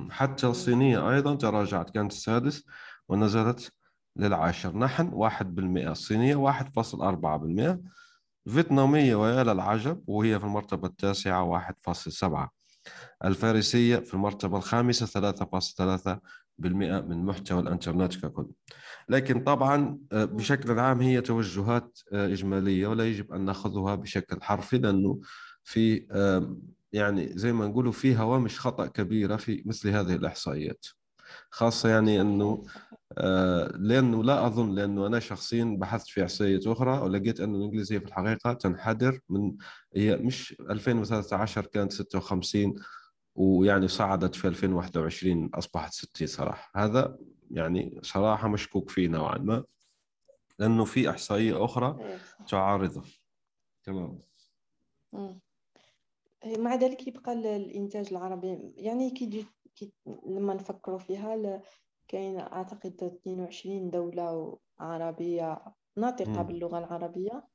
حتى 0.10 0.48
الصينية 0.48 1.12
أيضا 1.12 1.36
تراجعت 1.36 1.90
كانت 1.90 2.12
السادس 2.12 2.64
ونزلت 3.10 3.72
للعاشر. 4.18 4.78
نحن 4.78 5.10
واحد 5.14 5.56
بالمئة 5.56 5.92
الصينية 5.92 6.36
واحد 6.36 6.74
فاصل 6.76 7.02
أربعة 7.02 7.38
بالمئة. 7.38 7.80
فيتنامية 8.50 9.16
ويا 9.16 9.44
للعجب 9.44 10.04
وهي 10.08 10.40
في 10.40 10.46
المرتبة 10.46 10.88
التاسعة 10.88 11.44
واحد 11.44 11.76
فاصل 11.82 12.12
سبعة. 12.12 12.52
الفارسية 13.26 13.98
في 13.98 14.14
المرتبة 14.14 14.58
الخامسة 14.58 15.06
3.3% 15.06 16.20
من 17.02 17.26
محتوى 17.26 17.60
الإنترنت 17.60 18.16
ككل. 18.16 18.48
لكن 19.10 19.44
طبعا 19.44 20.00
آه، 20.12 20.26
بشكل 20.26 20.80
عام 20.80 21.02
هي 21.02 21.22
توجهات 21.22 22.00
آه، 22.14 22.28
إجمالية 22.28 22.88
ولا 22.88 23.06
يجب 23.06 23.34
أن 23.34 23.46
نأخذها 23.46 23.96
بشكل 23.96 24.42
حرفي 24.42 24.78
لأنه 24.78 25.20
في 25.64 26.06
يعني 26.94 27.38
زي 27.38 27.54
ما 27.54 27.68
نقولوا 27.68 27.92
في 27.92 28.18
هوامش 28.18 28.60
خطأ 28.60 28.86
كبيرة 28.86 29.36
في 29.36 29.64
مثل 29.66 29.90
هذه 29.90 30.16
الإحصائيات. 30.16 30.86
خاصة 31.50 31.90
يعني 31.90 32.22
أنه 32.22 32.64
آه، 33.18 33.68
لأنه 33.78 34.24
لا 34.24 34.48
أظن 34.48 34.76
لأنه 34.76 35.08
أنا 35.08 35.20
شخصيا 35.20 35.78
بحثت 35.80 36.08
في 36.08 36.24
إحصائيات 36.24 36.68
أخرى 36.68 37.00
ولقيت 37.00 37.40
أن 37.40 37.56
الإنجليزية 37.56 37.98
في 37.98 38.06
الحقيقة 38.06 38.54
تنحدر 38.54 39.20
من 39.30 39.56
هي 39.96 40.16
مش 40.16 40.56
2013 40.70 41.66
كانت 41.66 41.92
56 41.92 42.76
ويعني 43.36 43.88
صعدت 43.88 44.36
في 44.36 44.48
2021 44.48 45.50
أصبحت 45.54 45.94
60 45.94 46.28
صراحة. 46.28 46.72
هذا 46.76 47.18
يعني 47.52 48.00
صراحة 48.04 48.48
مشكوك 48.48 48.90
فيه 48.90 49.08
نوعا 49.08 49.38
ما 49.38 49.64
لأنه 50.60 50.86
في 50.86 51.10
إحصائية 51.10 51.66
أخرى 51.66 51.98
إيه، 52.00 52.18
تعارضه. 52.48 53.04
تمام. 53.84 54.20
مع 56.46 56.76
ذلك 56.76 57.08
يبقى 57.08 57.34
الإنتاج 57.34 58.08
العربي 58.12 58.74
يعني 58.78 59.12
كي 59.12 59.48
لما 60.26 60.54
نفكروا 60.54 61.00
فيها 61.00 61.62
كاين 62.08 62.40
أعتقد 62.40 63.04
22 63.04 63.90
دولة 63.90 64.58
عربية 64.80 65.64
ناطقة 65.98 66.42
باللغة 66.42 66.78
العربية. 66.80 67.48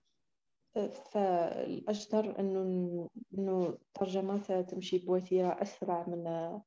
فالأجدر 1.12 2.40
أنه 2.40 3.08
أنه 3.34 3.66
الترجمات 3.68 4.52
تمشي 4.52 4.98
بوتيرة 4.98 5.62
أسرع 5.62 6.06
من 6.08 6.60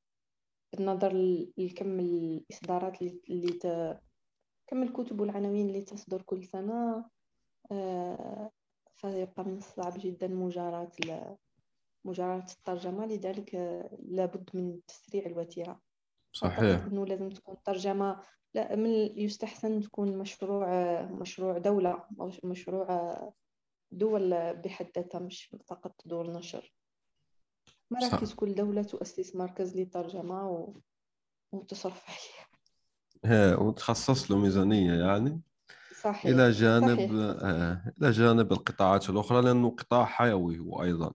بالنظر 0.73 1.13
لكم 1.57 1.99
الإصدارات 1.99 3.01
اللي 3.01 3.53
ت... 3.61 3.67
كم 4.67 4.83
الكتب 4.83 5.19
والعناوين 5.19 5.67
اللي 5.67 5.81
تصدر 5.81 6.21
كل 6.21 6.43
سنة. 6.43 7.05
آه، 7.71 8.51
فيبقى 8.95 9.43
من 9.43 9.57
الصعب 9.57 9.93
جدا 9.97 10.27
مجاراة 10.27 10.91
مجاراة 12.05 12.45
الترجمة 12.51 13.05
لذلك 13.05 13.55
لابد 14.09 14.49
من 14.53 14.79
تسريع 14.87 15.25
الوتيرة. 15.25 15.79
صحيح. 16.33 16.85
إنه 16.85 17.05
لازم 17.05 17.29
تكون 17.29 17.55
ترجمة 17.65 18.21
لا 18.53 18.75
من 18.75 19.19
يستحسن 19.19 19.81
تكون 19.81 20.17
مشروع 20.17 21.01
مشروع 21.01 21.57
دولة 21.57 22.03
مشروع 22.43 23.19
دول 23.91 24.53
بحد 24.53 24.87
ذاتها 24.95 25.19
مش 25.19 25.55
فقط 25.67 26.01
دول 26.05 26.31
نشر. 26.31 26.73
مراكز 27.91 28.33
كل 28.33 28.55
دولة 28.55 28.83
تؤسس 28.83 29.35
مركز 29.35 29.75
للترجمة 29.75 30.49
و... 30.49 30.73
وتصرف 31.51 32.03
عليه. 32.09 32.47
هي 33.25 33.53
وتخصص 33.53 34.31
له 34.31 34.37
ميزانية 34.37 34.93
يعني. 34.93 35.41
صحيح. 36.01 36.25
إلى 36.25 36.51
جانب 36.51 36.97
صحيح. 36.97 37.11
إلى 38.01 38.11
جانب 38.11 38.51
القطاعات 38.51 39.09
الأخرى 39.09 39.41
لأنه 39.41 39.69
قطاع 39.69 40.05
حيوي 40.05 40.59
هو 40.59 40.83
أيضا. 40.83 41.13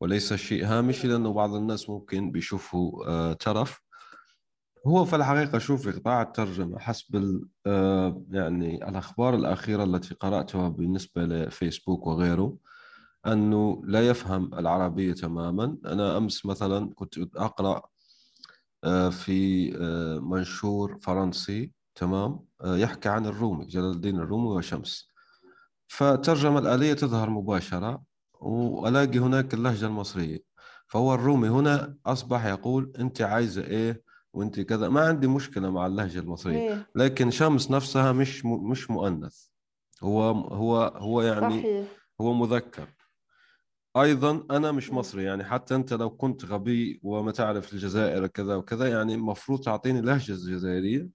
وليس 0.00 0.34
شيء 0.34 0.66
هامشي 0.66 1.08
لأنه 1.08 1.32
بعض 1.32 1.54
الناس 1.54 1.90
ممكن 1.90 2.30
بيشوفوا 2.30 3.06
آه، 3.08 3.32
ترف. 3.32 3.80
هو 4.86 5.04
في 5.04 5.16
الحقيقة 5.16 5.58
شوفي 5.58 5.90
قطاع 5.90 6.22
الترجمة 6.22 6.78
حسب 6.78 7.40
آه، 7.66 8.22
يعني 8.30 8.88
الأخبار 8.88 9.34
الأخيرة 9.34 9.84
التي 9.84 10.14
قرأتها 10.14 10.68
بالنسبة 10.68 11.22
لفيسبوك 11.24 12.06
وغيره 12.06 12.56
أنه 13.26 13.82
لا 13.84 14.08
يفهم 14.08 14.54
العربية 14.54 15.12
تماما. 15.12 15.78
أنا 15.86 16.16
أمس 16.16 16.46
مثلا 16.46 16.94
كنت 16.94 17.18
أقرأ 17.36 17.82
آه، 18.84 19.08
في 19.10 19.70
منشور 20.22 20.98
فرنسي 21.02 21.72
تمام 21.94 22.40
يحكي 22.64 23.08
عن 23.08 23.26
الرومي 23.26 23.66
جلال 23.66 23.90
الدين 23.90 24.16
الرومي 24.16 24.48
وشمس. 24.48 25.08
فترجمة 25.88 26.58
الآلية 26.58 26.92
تظهر 26.92 27.30
مباشرة 27.30 28.02
وألاقي 28.40 29.18
هناك 29.18 29.54
اللهجة 29.54 29.86
المصرية. 29.86 30.38
فهو 30.86 31.14
الرومي 31.14 31.48
هنا 31.48 31.96
أصبح 32.06 32.46
يقول 32.46 32.92
أنت 32.98 33.22
عايزة 33.22 33.64
إيه 33.64 34.02
وأنت 34.32 34.60
كذا. 34.60 34.88
ما 34.88 35.00
عندي 35.00 35.26
مشكلة 35.26 35.70
مع 35.70 35.86
اللهجة 35.86 36.18
المصرية 36.18 36.58
إيه. 36.60 36.86
لكن 36.94 37.30
شمس 37.30 37.70
نفسها 37.70 38.12
مش 38.12 38.44
م- 38.44 38.70
مش 38.70 38.90
مؤنث. 38.90 39.46
هو 40.02 40.22
هو 40.32 40.82
هو 40.96 41.22
يعني 41.22 41.60
صحيح. 41.60 41.88
هو 42.20 42.32
مذكر. 42.32 42.88
أيضا 43.96 44.46
أنا 44.50 44.72
مش 44.72 44.90
مم. 44.90 44.98
مصري 44.98 45.24
يعني 45.24 45.44
حتى 45.44 45.74
أنت 45.74 45.92
لو 45.92 46.10
كنت 46.10 46.44
غبي 46.44 47.00
وما 47.02 47.32
تعرف 47.32 47.72
الجزائر 47.72 48.26
كذا 48.26 48.56
وكذا 48.56 48.88
يعني 48.88 49.14
المفروض 49.14 49.60
تعطيني 49.60 50.00
لهجة 50.00 50.32
جزائرية 50.32 51.08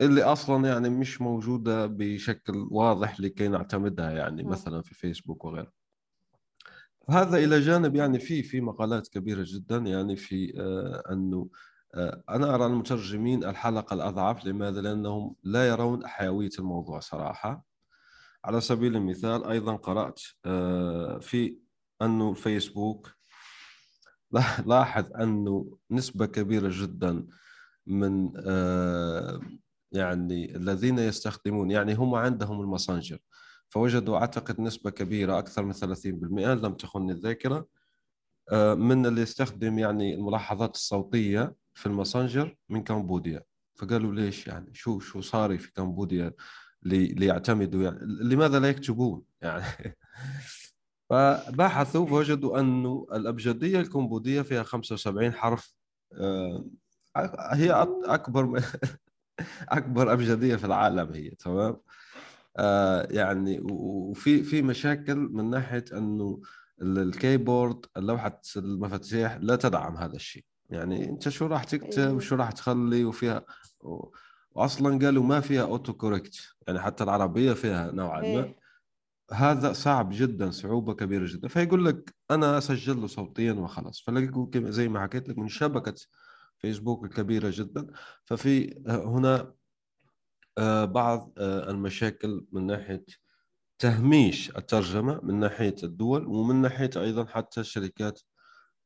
اللي 0.00 0.22
أصلا 0.22 0.68
يعني 0.68 0.88
مش 0.88 1.20
موجودة 1.20 1.86
بشكل 1.86 2.68
واضح 2.70 3.20
لكي 3.20 3.48
نعتمدها 3.48 4.10
يعني 4.10 4.42
مم. 4.42 4.50
مثلا 4.50 4.82
في 4.82 4.94
فيسبوك 4.94 5.44
وغيره. 5.44 5.72
هذا 7.10 7.36
إلى 7.36 7.60
جانب 7.60 7.96
يعني 7.96 8.18
في 8.18 8.42
في 8.42 8.60
مقالات 8.60 9.08
كبيرة 9.08 9.44
جدا 9.46 9.76
يعني 9.76 10.16
في 10.16 10.52
آه 10.60 11.12
أنه 11.12 11.48
آه 11.94 12.22
أنا 12.28 12.54
أرى 12.54 12.66
المترجمين 12.66 13.44
الحلقة 13.44 13.94
الأضعف 13.94 14.44
لماذا؟ 14.44 14.80
لأنهم 14.80 15.34
لا 15.42 15.68
يرون 15.68 16.06
حيوية 16.06 16.50
الموضوع 16.58 17.00
صراحة 17.00 17.64
على 18.44 18.60
سبيل 18.60 18.96
المثال 18.96 19.44
أيضا 19.44 19.76
قرأت 19.76 20.20
آه 20.44 21.18
في 21.18 21.58
أنه 22.02 22.30
الفيسبوك 22.30 23.12
لاحظ 24.66 25.12
أنه 25.12 25.78
نسبة 25.90 26.26
كبيرة 26.26 26.70
جدا 26.72 27.26
من 27.86 28.32
يعني 29.92 30.56
الذين 30.56 30.98
يستخدمون 30.98 31.70
يعني 31.70 31.94
هم 31.94 32.14
عندهم 32.14 32.60
الماسنجر 32.60 33.18
فوجدوا 33.68 34.16
أعتقد 34.18 34.60
نسبة 34.60 34.90
كبيرة 34.90 35.38
أكثر 35.38 35.64
من 35.64 35.72
30% 35.72 36.54
لم 36.54 36.74
تخني 36.74 37.10
الذاكرة. 37.10 37.66
آه 38.52 38.74
من 38.74 39.06
اللي 39.06 39.20
يستخدم 39.20 39.78
يعني 39.78 40.14
الملاحظات 40.14 40.74
الصوتية 40.74 41.54
في 41.74 41.86
الماسنجر 41.86 42.56
من 42.68 42.82
كمبوديا. 42.84 43.42
فقالوا 43.74 44.14
ليش 44.14 44.46
يعني؟ 44.46 44.74
شو 44.74 44.98
شو 45.00 45.20
صار 45.20 45.58
في 45.58 45.72
كمبوديا 45.72 46.32
لي- 46.82 47.06
ليعتمدوا 47.06 47.82
يعني؟ 47.82 47.98
لماذا 48.02 48.58
لا 48.60 48.68
يكتبون 48.68 49.22
يعني؟ 49.42 49.64
فبحثوا 51.10 52.06
فوجدوا 52.06 52.60
أنه 52.60 53.06
الأبجدية 53.12 53.80
الكمبودية 53.80 54.42
فيها 54.42 54.62
75 54.62 55.32
حرف. 55.32 55.74
آه، 56.20 56.64
هي 57.52 57.72
أك- 57.84 58.08
أكبر 58.10 58.62
أكبر 59.68 60.12
أبجدية 60.12 60.56
في 60.56 60.64
العالم 60.66 61.12
هي 61.12 61.30
تمام؟ 61.30 61.76
آه، 62.56 63.08
يعني 63.10 63.60
وفي 63.70 64.42
في 64.42 64.62
مشاكل 64.62 65.16
من 65.16 65.50
ناحية 65.50 65.84
أنه 65.92 66.40
ال- 66.82 66.98
ال 66.98 67.08
keyboard 67.08 67.86
لوحة 67.96 68.40
المفاتيح 68.56 69.38
لا 69.40 69.56
تدعم 69.56 69.96
هذا 69.96 70.16
الشيء. 70.16 70.44
يعني 70.70 71.08
أنت 71.08 71.28
شو 71.28 71.46
راح 71.46 71.64
تكتب 71.64 71.98
إيه. 71.98 72.10
وشو 72.12 72.34
راح 72.36 72.50
تخلي 72.52 73.04
وفيها 73.04 73.44
و- 73.80 74.10
وأصلا 74.50 74.98
قالوا 75.06 75.22
ما 75.24 75.40
فيها 75.40 75.62
auto 75.62 75.92
correct 75.92 76.34
يعني 76.68 76.80
حتى 76.80 77.04
العربية 77.04 77.52
فيها 77.52 77.90
نوعا 77.92 78.20
ما. 78.20 78.26
إيه. 78.26 78.56
هذا 79.32 79.72
صعب 79.72 80.08
جدا 80.12 80.50
صعوبة 80.50 80.94
كبيرة 80.94 81.26
جدا. 81.28 81.48
فيقول 81.48 81.84
لك 81.84 82.14
أنا 82.30 82.58
أسجل 82.58 83.00
له 83.00 83.06
صوتيا 83.06 83.52
وخلاص. 83.52 84.00
فلاقوا 84.06 84.46
كم- 84.46 84.70
زي 84.70 84.88
ما 84.88 85.00
حكيت 85.02 85.28
لك 85.28 85.38
من 85.38 85.48
شبكة 85.48 85.94
فيسبوك 86.58 87.04
الكبيرة 87.04 87.50
جدا. 87.54 87.86
ففي 88.24 88.82
هنا 88.88 89.34
آه، 89.40 89.54
بعض 90.84 91.32
آه، 91.38 91.70
المشاكل 91.70 92.46
من 92.52 92.66
ناحية 92.66 93.04
تهميش 93.78 94.56
الترجمة 94.56 95.20
من 95.22 95.40
ناحية 95.40 95.74
الدول 95.82 96.26
ومن 96.26 96.62
ناحية 96.62 96.90
أيضا 96.96 97.24
حتى 97.26 97.60
الشركات 97.60 98.20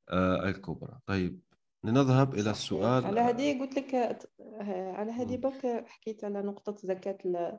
آه، 0.09 0.49
الكبرى 0.49 0.99
طيب 1.07 1.41
لنذهب 1.85 2.35
إلى 2.35 2.43
صحيح. 2.43 2.55
السؤال 2.57 3.05
على 3.05 3.21
هذه 3.21 3.61
قلت 3.61 3.79
لك 3.79 3.95
آه، 3.95 4.93
على 4.93 5.13
هذه. 5.13 5.37
برك 5.37 5.85
حكيت 5.87 6.25
على 6.25 6.43
نقطة 6.43 6.77
زكاة 6.87 7.19
ال- 7.25 7.59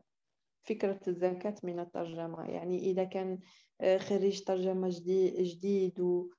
فكرة 0.63 0.99
الزكاة 1.07 1.55
من 1.63 1.79
الترجمة 1.79 2.43
يعني 2.45 2.79
إذا 2.91 3.03
كان 3.03 3.39
آه، 3.81 3.97
خريج 3.97 4.43
ترجمة 4.43 4.89
جديد, 4.91 5.41
جديد 5.41 5.99
و 5.99 6.29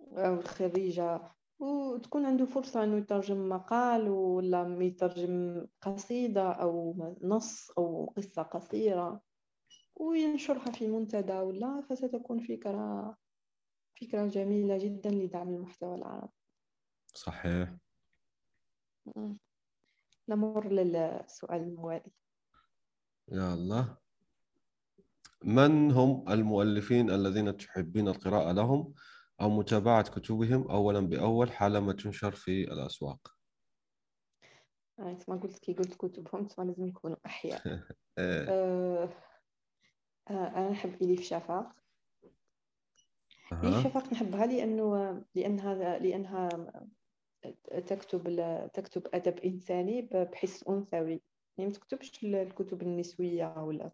أو 0.00 0.40
خريجة 0.42 1.32
وتكون 1.58 2.26
عنده 2.26 2.44
فرصة 2.44 2.84
إنه 2.84 2.96
يترجم 2.96 3.48
مقال 3.48 4.08
ولا 4.08 4.78
يترجم 4.80 5.66
قصيدة 5.82 6.52
أو 6.52 6.94
نص 7.22 7.70
أو 7.70 8.12
قصة 8.16 8.42
قصيرة 8.42 9.20
وينشرها 9.96 10.70
في 10.72 10.86
منتدى 10.86 11.32
ولا 11.32 11.80
فستكون 11.90 12.38
فكرة 12.38 13.16
فكرة 14.00 14.26
جميلة 14.26 14.78
جدا 14.78 15.10
لدعم 15.10 15.48
المحتوى 15.48 15.94
العربي. 15.94 16.32
صحيح. 17.14 17.76
نمر 20.28 20.68
للسؤال 20.68 21.60
الموالي. 21.60 22.12
يا 23.28 23.54
الله 23.54 23.96
من 25.44 25.90
هم 25.90 26.24
المؤلفين 26.28 27.10
الذين 27.10 27.56
تحبين 27.56 28.08
القراءة 28.08 28.52
لهم؟ 28.52 28.94
أو 29.40 29.48
متابعة 29.50 30.02
كتبهم 30.02 30.70
أولا 30.70 31.00
بأول 31.00 31.52
حالما 31.52 31.92
تنشر 31.92 32.32
في 32.32 32.72
الأسواق. 32.72 33.34
آه، 34.98 35.18
ما 35.28 35.36
قلت 35.36 35.58
كي 35.58 35.72
قلت 35.72 35.94
كتبهم 35.94 36.46
تسمى 36.46 36.66
لازم 36.66 36.86
يكونوا 36.86 37.16
أحياء. 37.26 37.62
إيه. 38.18 38.48
آه، 38.48 39.08
آه، 40.30 40.48
أنا 40.48 40.70
نحب 40.70 41.02
إليف 41.02 41.20
شفاق 41.22 41.72
إليف 43.64 43.74
أها. 43.74 43.84
شفاق 43.84 44.12
نحبها 44.12 44.46
لأنه 44.46 45.24
لأنها 45.34 45.98
لأنها 45.98 46.48
تكتب 47.86 48.22
تكتب 48.74 49.02
أدب 49.14 49.38
إنساني 49.38 50.02
بحس 50.02 50.68
أنثوي. 50.68 51.22
يعني 51.58 51.70
ما 51.70 51.76
تكتبش 51.76 52.24
ال- 52.24 52.34
الكتب 52.34 52.82
النسوية 52.82 53.54
ولا. 53.58 53.92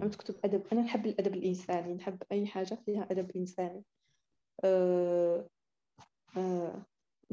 ما 0.00 0.08
تكتب 0.08 0.34
أدب 0.44 0.62
أنا 0.72 0.80
نحب 0.82 1.06
الأدب 1.06 1.34
الإنساني. 1.34 1.94
نحب 1.94 2.22
أي 2.32 2.46
حاجة 2.46 2.74
فيها 2.74 3.08
أدب 3.10 3.30
إنساني. 3.36 3.78
أه 3.78 3.80
أه 3.80 3.97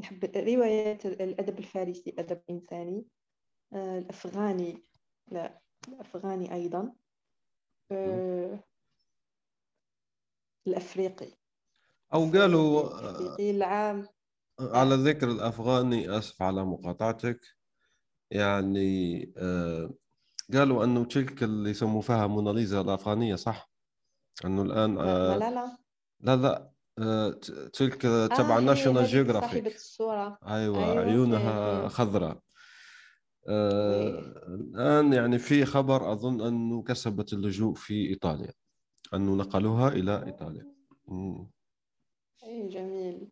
نحب 0.00 0.24
روايات 0.36 1.06
الأدب 1.06 1.58
الفارسي 1.58 2.14
أدب 2.18 2.40
إنساني. 2.50 3.06
أه 3.72 3.98
الأفغاني 3.98 4.84
لا 5.28 5.60
الأفغاني 5.88 6.54
أيضا. 6.54 6.92
الأفريقي. 10.66 11.32
أو 12.14 12.30
قالوا 12.32 13.00
الأفريقي 13.00 13.50
العام. 13.50 14.08
على 14.60 14.94
ذكر 14.94 15.30
الأفغاني 15.30 16.18
آسف 16.18 16.42
على 16.42 16.64
مقاطعتك 16.64 17.40
يعني 18.30 19.32
آه، 19.36 19.94
قالوا 20.52 20.84
أنه 20.84 21.04
تلك 21.04 21.42
اللي 21.42 21.70
يسموا 21.70 22.02
فيها 22.02 22.26
موناليزا 22.26 22.80
الأفغانية 22.80 23.34
صح؟ 23.34 23.70
أنه 24.44 24.62
الآن 24.62 24.94
لا 24.94 25.02
آه، 25.02 25.38
لا 25.38 25.50
لا 26.20 26.36
لا. 26.36 26.54
آه، 26.54 26.75
تلك 27.72 28.04
آه 28.06 28.26
تبع 28.26 28.58
هي 28.58 28.64
National 28.64 28.98
هذيك 28.98 29.10
صاحبة 29.10 29.22
Geographic 29.24 29.74
الصورة. 29.74 30.38
أيوة 30.46 30.92
أيوة 30.92 31.00
عيونها 31.00 31.88
خضراء. 31.88 32.38
آه، 33.48 34.18
الآن 34.48 35.12
يعني 35.12 35.38
في 35.38 35.64
خبر 35.64 36.12
أظن 36.12 36.46
أنه 36.46 36.82
كسبت 36.82 37.32
اللجوء 37.32 37.74
في 37.74 38.08
إيطاليا 38.08 38.52
أنه 39.14 39.34
نقلوها 39.34 39.88
إلى 39.88 40.24
إيطاليا. 40.26 40.66
مم. 41.08 41.50
أي 42.44 42.68
جميل. 42.68 43.28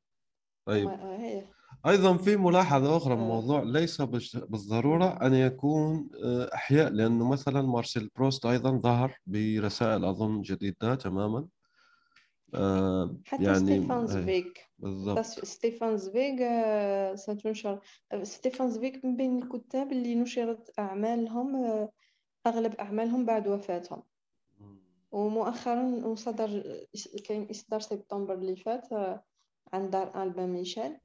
طيب. 0.66 0.88
آه 0.88 1.44
أيضا 1.86 2.16
في 2.16 2.36
ملاحظة 2.36 2.96
أخرى 2.96 3.12
آه. 3.14 3.16
الموضوع 3.16 3.62
ليس 3.62 4.02
بالضرورة 4.34 5.26
أن 5.26 5.34
يكون 5.34 6.10
آه، 6.24 6.50
أحياء 6.54 6.90
لأنه 6.90 7.28
مثلا 7.28 7.62
مارسيل 7.62 8.10
بروست 8.16 8.46
أيضا 8.46 8.70
ظهر 8.78 9.18
برسائل 9.26 10.04
أظن 10.04 10.42
جديدة 10.42 10.94
تماما. 10.94 11.46
آه، 12.54 13.16
حتى 13.24 13.44
يعني 13.44 13.58
ستيفان 13.58 14.00
أي 14.00 14.06
زفيغ 14.06 14.44
بالضبط. 14.78 15.20
ستيفان 15.24 15.96
زفيغ 15.96 16.36
آه، 16.42 17.14
ستنشر 17.14 17.80
آه، 18.12 18.22
ستيفان 18.22 18.70
زفيغ 18.70 18.92
من 19.04 19.16
بين 19.16 19.42
الكتاب 19.42 19.92
اللي 19.92 20.14
نشرت 20.14 20.78
أعمالهم 20.78 21.56
آه، 21.56 21.92
أغلب 22.46 22.74
أعمالهم 22.74 23.24
بعد 23.26 23.48
وفاتهم. 23.48 24.02
ومؤخرا 25.12 25.82
وصدر 26.06 26.62
كاين 27.24 27.50
إصدار 27.50 27.80
سبتمبر 27.80 28.34
اللي 28.34 28.56
فات 28.56 28.92
آه، 28.92 29.24
عن 29.72 29.90
دار 29.90 30.22
ألبا 30.22 30.46
ميشيل 30.46 30.98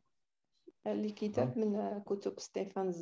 اللي 0.88 1.12
كتاب 1.12 1.58
من 1.58 2.00
كتب 2.06 2.40
ستيفان 2.40 2.94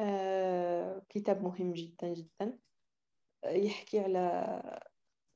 آه، 0.00 1.02
كتاب 1.08 1.42
مهم 1.42 1.72
جدا 1.72 2.14
جدا. 2.14 2.58
يحكي 3.44 4.00
على 4.00 4.80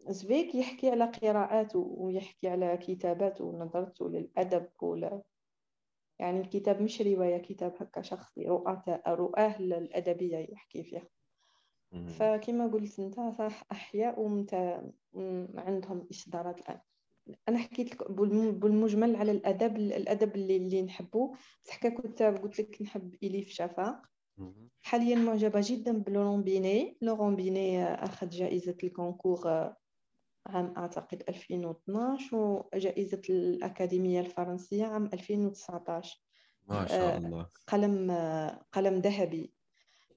زبيك 0.08 0.54
يحكي 0.54 0.90
على 0.90 1.04
قراءاته 1.04 1.78
ويحكي 1.78 2.48
على 2.48 2.76
كتاباته 2.76 3.44
ونظرته 3.44 4.08
للأدب 4.08 4.66
ولا 4.82 5.22
يعني 6.18 6.40
الكتاب 6.40 6.82
مش 6.82 7.02
رواية 7.02 7.38
كتاب 7.38 7.74
هكا 7.80 8.02
شخصي 8.02 8.44
رؤى 8.46 8.82
رؤاه 9.08 9.56
الأدبية 9.58 10.36
يحكي 10.52 10.82
فيها. 10.82 11.08
فكما 12.06 12.66
قلت 12.66 12.98
أنت 12.98 13.20
صح 13.38 13.62
أحياء 13.72 14.20
ومتى 14.20 14.82
عندهم 15.54 16.06
إصدارات 16.10 16.60
الآن. 16.60 16.80
أنا 17.48 17.58
حكيت 17.58 17.92
لك 17.92 18.10
بالمجمل 18.52 19.16
على 19.16 19.32
الأدب 19.32 19.76
الأدب 19.76 20.34
اللي, 20.34 20.56
اللي 20.56 20.82
نحبه 20.82 21.34
بصح 21.64 21.76
ككتاب 21.76 22.36
قلت 22.36 22.60
لك 22.60 22.82
نحب 22.82 23.14
إليف 23.22 23.48
شفاق. 23.48 24.02
حاليا 24.82 25.16
معجبة 25.16 25.60
جدا 25.64 25.98
بلورون 25.98 26.42
بيني. 26.42 26.98
لورون 27.02 27.36
بيني 27.36 27.84
أخذ 27.84 28.28
جائزة 28.28 28.76
الكونكور 28.84 29.72
عام 30.48 30.74
أعتقد 30.76 31.22
2012 31.28 32.36
وجائزة 32.36 33.22
الأكاديمية 33.30 34.20
الفرنسية 34.20 34.86
عام 34.86 35.04
2019 35.12 36.22
ما 36.68 36.86
شاء 36.86 37.14
آه، 37.14 37.18
الله. 37.18 37.46
قلم 37.66 38.10
قلم 38.72 38.94
ذهبي. 38.94 39.52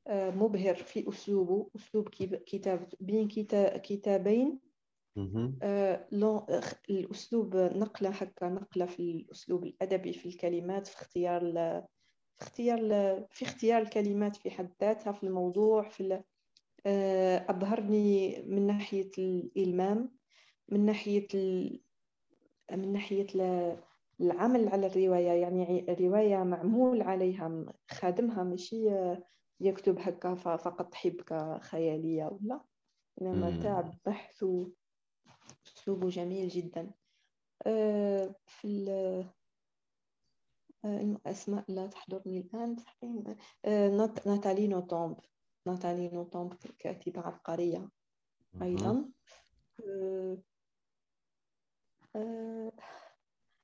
آه، 0.07 0.29
مبهر 0.29 0.75
في 0.75 1.09
أسلوبه. 1.09 1.69
أسلوب 1.75 2.09
كتاب 2.45 2.89
بين 2.99 3.27
كتابين. 3.83 4.59
آه، 5.61 6.07
الأسلوب 6.89 7.55
نقلة 7.55 8.09
هكا 8.09 8.49
نقلة 8.49 8.85
في 8.85 8.99
الأسلوب 8.99 9.63
الأدبي 9.63 10.13
في 10.13 10.25
الكلمات 10.29 10.87
في 10.87 10.95
اختيار 10.95 11.41
في 12.37 12.41
اختيار 12.41 12.79
في 13.31 13.45
اختيار 13.45 13.81
الكلمات 13.81 14.35
في 14.35 14.51
حد 14.51 14.69
ذاتها 14.81 15.11
في 15.11 15.23
الموضوع 15.23 15.89
في 15.89 16.23
أبهرني 17.49 18.41
من 18.47 18.67
ناحية 18.67 19.11
الإلمام. 19.17 20.20
من 20.71 20.85
ناحية 20.85 21.27
من 22.71 22.93
ناحية 22.93 23.27
العمل 24.21 24.67
على 24.67 24.87
الرواية 24.87 25.31
يعني 25.31 25.85
رواية 25.99 26.43
معمول 26.43 27.01
عليها 27.01 27.65
خادمها 27.91 28.43
ماشي 28.43 28.89
يكتب 29.59 29.99
هكا 29.99 30.35
فقط 30.35 30.93
حبكة 30.95 31.59
خيالية 31.59 32.25
ولا؟ 32.25 32.61
إنما 33.21 33.49
تعب 33.63 33.97
بحث 34.05 34.45
أسلوبه 35.67 36.09
جميل 36.09 36.47
جدا. 36.49 36.91
آه، 37.65 38.35
في 38.45 38.67
الأسماء 40.85 41.65
آه، 41.69 41.73
لا 41.73 41.87
تحضرني 41.87 42.39
الآن 42.39 42.75
آه، 43.65 44.09
ناتالي 44.25 44.67
نوتومب 44.67 45.17
ناتالي 45.67 46.09
نوتومب 46.09 46.53
كاتبة 46.79 47.21
عبقرية 47.21 47.89
أيضا. 48.61 49.11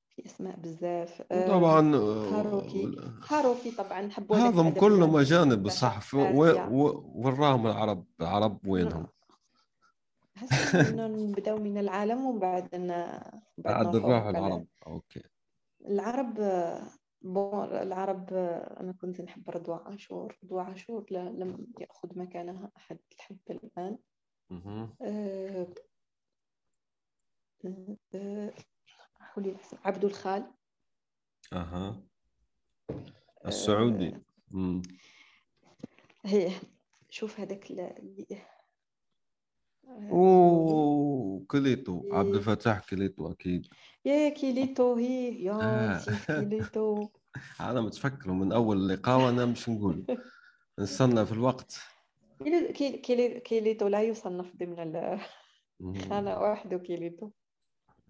في 0.10 0.26
أسماء 0.26 0.56
بزاف. 0.56 1.24
آه، 1.32 1.48
طبعا 1.48 1.96
هاروكي 1.96 2.96
هاروكي 3.30 3.72
طبعا 3.72 4.02
نحبوا 4.02 4.38
هذم 4.38 4.70
كلهم 4.70 5.18
أجانب 5.18 5.64
بصح 5.64 6.14
وين 6.14 6.56
راهم 7.26 7.68
العرب 7.68 8.06
العرب 8.22 8.68
وينهم؟ 8.68 9.08
هسه 10.36 11.08
نبدأو 11.08 11.58
من 11.58 11.78
العالم 11.78 12.26
ومن 12.26 12.40
بعد 12.40 12.70
بعد 13.58 13.96
نروح 13.96 14.26
العرب. 14.26 14.66
okay. 14.88 15.24
العرب 15.86 16.34
bon 17.22 17.66
العرب 17.66 18.34
أنا 18.80 18.92
كنت 19.02 19.22
نحب 19.22 19.50
رضوى 19.50 19.80
عاشور. 19.86 20.38
رضوى 20.44 20.62
عاشور 20.62 21.06
لم 21.12 21.68
يأخذ 21.80 22.20
مكانها 22.20 22.72
أحد 22.78 22.98
حتى 23.20 23.54
الآن. 23.54 23.98
قولي 29.36 29.56
عبده 29.86 30.06
خال 30.06 30.52
أها. 31.54 32.04
السعودي. 33.48 34.16
آه 34.56 34.82
هي 36.26 36.52
شوف 37.10 37.40
هذاك 37.40 37.72
اللي 37.72 38.38
أوه 40.12 41.46
كليتو. 41.48 42.04
عبد 42.12 42.36
الفتاح 42.36 42.90
كليتو 42.90 43.32
أكيد. 43.32 43.68
يا 44.06 44.30
كليتو 44.30 44.96
هي 44.96 45.44
يا 45.44 45.54
آه. 45.54 46.02
كليتو. 46.28 47.10
أنا 47.60 47.82
متفكره 47.82 48.32
من 48.32 48.52
أول 48.52 48.90
لقاء 48.90 49.20
وأنا 49.26 49.46
مش 49.46 49.70
نقول. 49.70 50.06
نستنى 50.80 51.26
في 51.26 51.32
الوقت. 51.32 51.80
كيليتو 53.44 53.88
لا 53.88 54.02
يصنف 54.02 54.56
ضمن 54.56 55.20
خانة 56.10 56.40
واحدة 56.40 56.78
كيليتو 56.78 57.32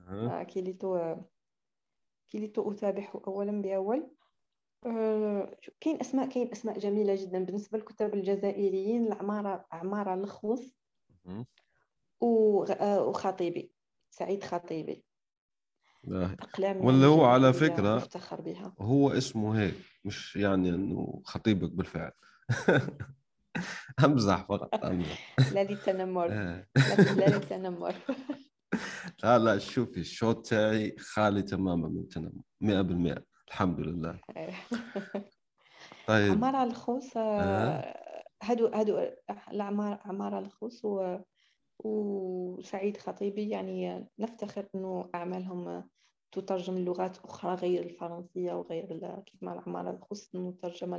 آه، 0.08 0.44
كيليتو 0.44 1.16
كيليتو 2.28 2.72
أتابعه 2.72 3.22
أولا 3.28 3.62
بأول. 3.62 4.10
آه، 4.86 5.58
كاين 5.80 6.00
أسماء 6.00 6.30
كاين 6.30 6.52
أسماء 6.52 6.80
جميلة 6.80 7.16
جدا 7.16 7.46
بالنسبة 7.46 7.78
للكتاب 7.78 8.14
الجزائريين 8.14 9.08
العمارة 9.08 9.66
عمارة 9.72 10.14
لخوص. 10.14 10.78
آه، 11.28 13.04
وخطيبي 13.08 13.72
سعيد 14.10 14.44
خطيبي. 14.44 15.04
أقلام 16.12 16.86
ولا 16.86 17.06
هو 17.08 17.26
على 17.26 17.54
فكرة 17.54 17.96
مفتخر 17.96 18.42
بها. 18.42 18.74
هو 18.80 19.10
اسمه 19.10 19.62
هيك 19.62 19.76
مش 20.06 20.36
يعني 20.36 20.70
إنه 20.70 21.22
خطيبك 21.26 21.72
بالفعل. 21.72 22.12
أمزح 24.06 24.46
فقط 24.46 24.86
أمزح. 24.86 25.38
لا 25.54 25.64
للتنمر 25.64 26.28
لا 27.20 27.30
للتنمر 27.30 27.96
لا 29.24 29.40
لا 29.40 29.58
شوفي 29.58 30.00
الشوط 30.00 30.48
تاعي 30.48 30.96
خالي 30.98 31.42
تماما 31.42 31.88
من 31.88 32.00
التنمر 32.00 32.42
100% 32.62 33.26
الحمد 33.48 33.80
لله. 33.80 34.20
طيب. 36.08 36.32
عمارة 36.32 36.64
الخوص 36.64 37.18
آه. 37.18 38.04
هادو 38.44 38.68
هادو 38.68 39.08
العمارة 39.52 40.00
عمارة 40.06 40.40
الخوص 40.40 40.86
و... 40.86 41.18
وسعيد 41.80 42.98
خطيبي 42.98 43.50
يعني 43.50 44.08
نفتخر 44.20 44.68
إنه 44.76 45.10
أعمالهم 45.16 45.90
تترجم 46.32 46.78
لغات 46.78 47.18
أخرى 47.18 47.56
غير 47.56 47.84
الفرنسية 47.84 48.54
وغير 48.54 49.22
كيما 49.26 49.54
العمارة 49.54 49.92
الخوص 49.92 50.36
مترجمة 50.36 50.98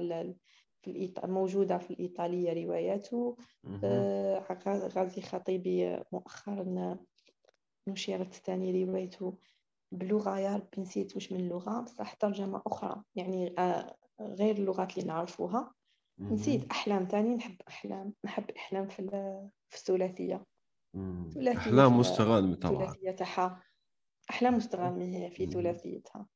في 0.82 0.90
الإيط... 0.90 1.24
موجودة 1.24 1.78
في 1.78 1.90
الإيطالية 1.90 2.64
رواياته. 2.64 3.36
آه 3.84 4.58
غازي 4.96 5.22
خطيبي 5.22 6.02
مؤخرا 6.12 6.98
نشرت 7.92 8.34
ثاني 8.34 8.84
روايته 8.84 9.38
بلغة 9.92 10.38
يا 10.38 10.56
ربي 10.56 10.80
نسيت 10.80 11.16
وش 11.16 11.32
من 11.32 11.48
لغة 11.48 11.80
بصح 11.80 12.14
ترجمة 12.14 12.62
أخرى 12.66 13.02
يعني 13.14 13.54
آه، 13.58 13.96
غير 14.20 14.56
اللغات 14.56 14.98
اللي 14.98 15.08
نعرفوها. 15.08 15.74
نسيت 16.20 16.70
أحلام 16.70 17.06
تاني 17.06 17.34
نحب 17.36 17.56
أحلام 17.68 18.14
نحب 18.24 18.50
أحلام 18.50 18.88
في 18.88 19.02
في 19.70 19.76
الثلاثية. 19.76 20.44
أحلام 21.56 21.98
مستغانمة 21.98 22.54
طبعا 22.56 22.82
الثلاثية 22.82 23.10
تاعها. 23.10 23.62
أحلام 24.30 24.54
مستغانمة 24.56 25.04
هي 25.04 25.30
في 25.30 25.46
ثلاثيتها. 25.46 26.26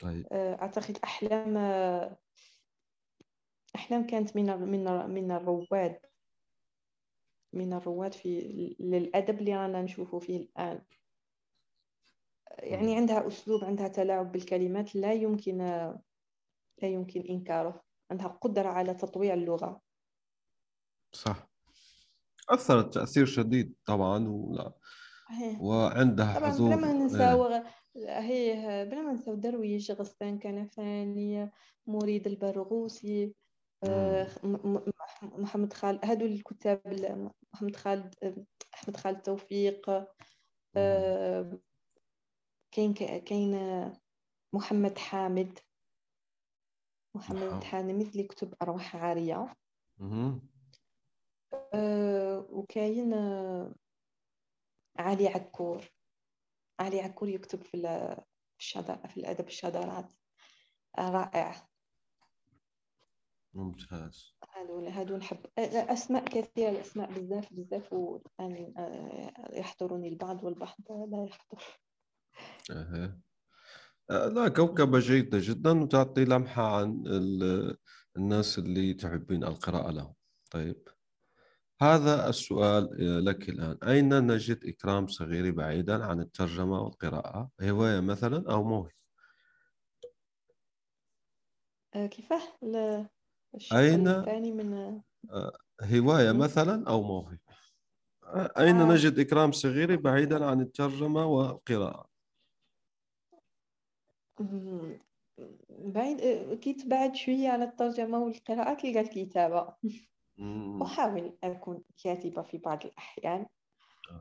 طيب. 0.00 0.26
آه، 0.32 0.54
أعتقد 0.62 0.98
أحلام 1.04 1.56
آه، 1.56 2.16
أحلام 3.76 4.06
كانت 4.06 4.36
من 4.36 4.46
من 4.60 4.84
من 5.10 5.30
الرواد. 5.30 6.00
من 7.52 7.72
الرواد 7.72 8.14
في 8.14 8.40
للأدب 8.80 9.38
اللي 9.38 9.56
رانا 9.56 9.82
نشوفه 9.82 10.18
فيه 10.18 10.36
الآن. 10.36 10.82
يعني 12.58 12.96
عندها 12.96 13.28
أسلوب 13.28 13.64
عندها 13.64 13.88
تلاعب 13.88 14.32
بالكلمات 14.32 14.96
لا 14.96 15.12
يمكن 15.12 15.58
لا 16.82 16.88
يمكن 16.88 17.20
إنكاره. 17.20 17.82
عندها 18.10 18.26
قدرة 18.26 18.68
على 18.68 18.94
تطويع 18.94 19.34
اللغة. 19.34 19.80
صح. 21.12 21.50
أثرت 22.48 22.94
تأثير 22.94 23.26
شديد 23.26 23.74
طبعا 23.86 24.28
ولا. 24.28 24.72
وعندها 25.60 26.38
طبعا 26.38 26.50
حضور 26.50 26.68
بلا 26.68 26.76
ما 26.76 26.92
ننسى 26.92 27.62
هي 27.96 28.54
بلا 28.90 29.02
ما 29.02 29.12
ننسى 29.12 29.36
درويش 29.36 29.90
غسان 29.90 30.38
كنفاني 30.38 31.50
مريد 31.86 32.26
البرغوثي. 32.26 33.24
آه، 33.24 33.30
محمد 35.22 35.72
خالد 35.72 36.04
هادو 36.04 36.26
الكتاب 36.26 36.82
محمد 37.54 37.76
خالد 37.76 38.14
أحمد 38.74 38.96
خالد 38.96 39.22
توفيق 39.22 39.90
آه، 40.76 41.58
كاين 42.72 42.94
كاين 43.18 43.54
محمد 44.52 44.98
حامد. 44.98 45.58
محمد 47.14 47.64
حامد 47.64 48.06
اللي 48.06 48.22
كتب 48.24 48.54
أرواح 48.62 48.96
عارية. 48.96 49.56
وكاين 52.50 53.14
علي 54.98 55.28
عكور. 55.28 55.84
علي 56.80 57.00
عكور 57.00 57.28
يكتب 57.28 57.62
في 57.62 57.76
الشذا 58.58 58.96
في 59.06 59.16
الأدب 59.16 59.46
الشذرات. 59.48 60.12
رائع. 60.98 61.69
ممتاز. 63.54 64.34
هادو 64.54 64.86
هادو 64.86 65.16
نحب 65.16 65.38
أسماء 65.58 66.24
كثيرة 66.24 66.70
الأسماء 66.70 67.12
بزاف 67.12 67.52
بزاف 67.52 67.92
والآن 67.92 68.74
آه، 68.76 69.58
يحضرني 69.58 70.08
البعض 70.08 70.44
والبعض 70.44 70.76
لا 70.90 71.24
يحضر. 71.24 71.62
أه. 72.70 73.20
لا 74.10 74.48
كوكبة 74.48 74.98
جيدة 74.98 75.38
جدا 75.42 75.82
وتعطي 75.82 76.24
لمحة 76.24 76.76
عن 76.76 77.04
الناس 78.16 78.58
اللي 78.58 78.94
تحبين 78.94 79.44
القراءة 79.44 79.90
لهم. 79.90 80.14
طيب. 80.50 80.88
هذا 81.82 82.28
السؤال 82.28 83.24
لك 83.24 83.48
الآن. 83.48 83.78
أين 83.88 84.26
نجد 84.26 84.64
إكرام 84.64 85.06
صغيري 85.06 85.50
بعيدا 85.50 86.04
عن 86.04 86.20
الترجمة 86.20 86.80
والقراءة؟ 86.80 87.50
هواية 87.62 88.00
مثلا 88.00 88.52
أو 88.52 88.64
موهبة؟ 88.64 89.00
آه، 91.94 92.06
كيفاه؟ 92.06 92.42
أين 93.72 94.08
الثاني 94.08 94.52
من 94.52 95.00
آه، 95.30 95.52
هواية 95.82 96.32
مثلا 96.32 96.88
أو 96.88 97.02
موهبة؟ 97.02 97.38
أين 98.58 98.76
آه. 98.76 98.92
نجد 98.92 99.18
إكرام 99.18 99.52
صغيري 99.52 99.96
بعيدا 99.96 100.44
عن 100.44 100.60
الترجمة 100.60 101.26
والقراءة؟ 101.26 102.10
بعيد 105.68 106.20
كي 106.54 106.72
تبعد 106.72 107.16
شوية 107.16 107.48
على 107.48 107.64
الترجمة 107.64 108.18
والقراءة 108.18 108.74
تلقى 108.74 109.00
الكتابة 109.00 109.74
أحاول 110.82 111.36
أكون 111.44 111.82
كاتبة 112.04 112.42
في 112.42 112.58
بعض 112.58 112.86
الأحيان. 112.86 113.46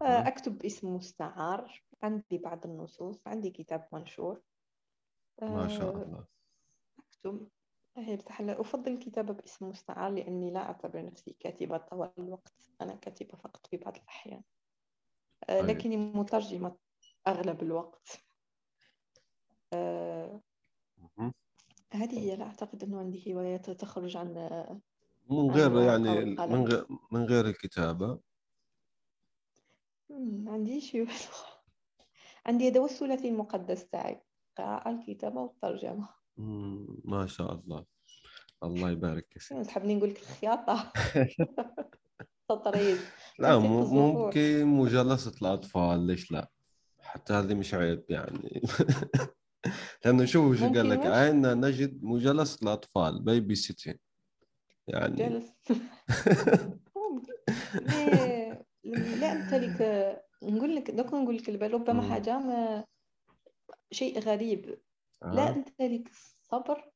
أه. 0.01 0.27
أكتب 0.27 0.57
باسم 0.57 0.95
مستعار. 0.95 1.83
عندي 2.03 2.37
بعض 2.37 2.65
النصوص. 2.65 3.27
عندي 3.27 3.49
كتاب 3.49 3.87
منشور. 3.91 4.41
ما 5.41 5.67
شاء 5.67 5.95
أه، 5.95 6.03
الله. 6.03 6.25
أكتب. 6.99 7.47
أفضل 8.39 8.91
الكتابة 8.91 9.33
باسم 9.33 9.69
مستعار 9.69 10.11
لأني 10.11 10.51
لا 10.51 10.59
أعتبر 10.59 11.05
نفسي 11.05 11.35
كاتبة 11.39 11.77
طوال 11.77 12.11
الوقت. 12.17 12.53
أنا 12.81 12.95
كاتبة 12.95 13.37
فقط 13.37 13.67
في 13.67 13.77
بعض 13.77 13.95
الأحيان. 13.95 14.41
أه، 15.49 15.61
طيب. 15.61 15.69
لكني 15.69 15.97
مترجمة 15.97 16.75
أغلب 17.27 17.63
الوقت. 17.63 18.23
هذه 21.91 22.19
هي. 22.19 22.35
لا 22.35 22.45
أعتقد 22.45 22.83
أنه 22.83 22.99
عندي 22.99 23.33
هوايات 23.33 23.69
تخرج 23.69 24.17
عن 24.17 24.33
من 25.29 25.51
غير 25.51 25.81
يعني 25.81 26.25
من 26.25 26.65
غير 26.65 26.85
من 27.11 27.25
غير 27.25 27.45
الكتابة. 27.45 28.19
عندي 30.47 30.81
شيء 30.81 31.07
عندي 32.45 32.69
هذا 32.69 32.79
هو 32.79 32.85
الثلاثي 32.85 33.29
المقدس 33.29 33.89
تاعي 33.89 34.21
القراءة 34.49 34.89
الكتابة 34.89 35.41
والترجمة. 35.41 36.18
ما 37.05 37.27
شاء 37.27 37.53
الله. 37.53 37.85
الله 38.63 38.91
يبارك 38.91 39.25
فيك 39.37 39.61
تحبني 39.67 39.95
نقول 39.95 40.09
لك 40.09 40.19
الخياطة؟ 40.19 40.91
تطريز. 42.49 42.99
لا 43.39 43.59
ممكن 43.59 44.65
مجالسة 44.65 45.33
الأطفال 45.41 46.07
ليش 46.07 46.31
لا؟ 46.31 46.49
حتى 47.01 47.33
هذه 47.33 47.53
مش 47.53 47.73
عيب 47.73 48.03
يعني. 48.09 48.61
لأنه 50.05 50.25
شوف 50.25 50.57
شو 50.57 50.73
قال 50.73 50.89
لك 50.89 51.05
عندنا 51.05 51.53
نجد 51.53 52.03
مجالسة 52.03 52.63
الأطفال؟ 52.63 53.21
بيبي 53.21 53.55
سيتين 53.55 53.99
يعني. 54.87 55.15
جلس 55.15 55.53
لا 59.19 59.31
امتلك 59.31 59.81
نقول 60.43 60.75
لك 60.75 60.91
دوك 60.91 61.13
نقول 61.13 61.35
لك 61.35 61.49
ربما 61.49 62.01
حاجة 62.01 62.39
ما 62.39 62.85
شيء 63.91 64.19
غريب. 64.19 64.79
لا 65.21 65.49
أمتلك 65.49 66.09
الصبر 66.09 66.91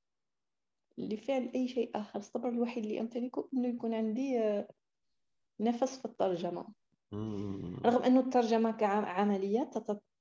لفعل 0.98 1.52
أي 1.56 1.68
شيء 1.68 1.92
آخر. 1.96 2.20
الصبر 2.20 2.50
الوحيد 2.50 2.84
اللي 2.84 3.00
أمتلكه 3.00 3.50
إنه 3.54 3.68
يكون 3.68 3.94
عندي 3.94 4.40
آه، 4.40 4.68
نفس 5.60 5.98
في 5.98 6.06
الترجمة. 6.06 6.68
رغم 7.86 8.04
إنه 8.04 8.20
الترجمة 8.20 8.72
كعملية 8.72 9.64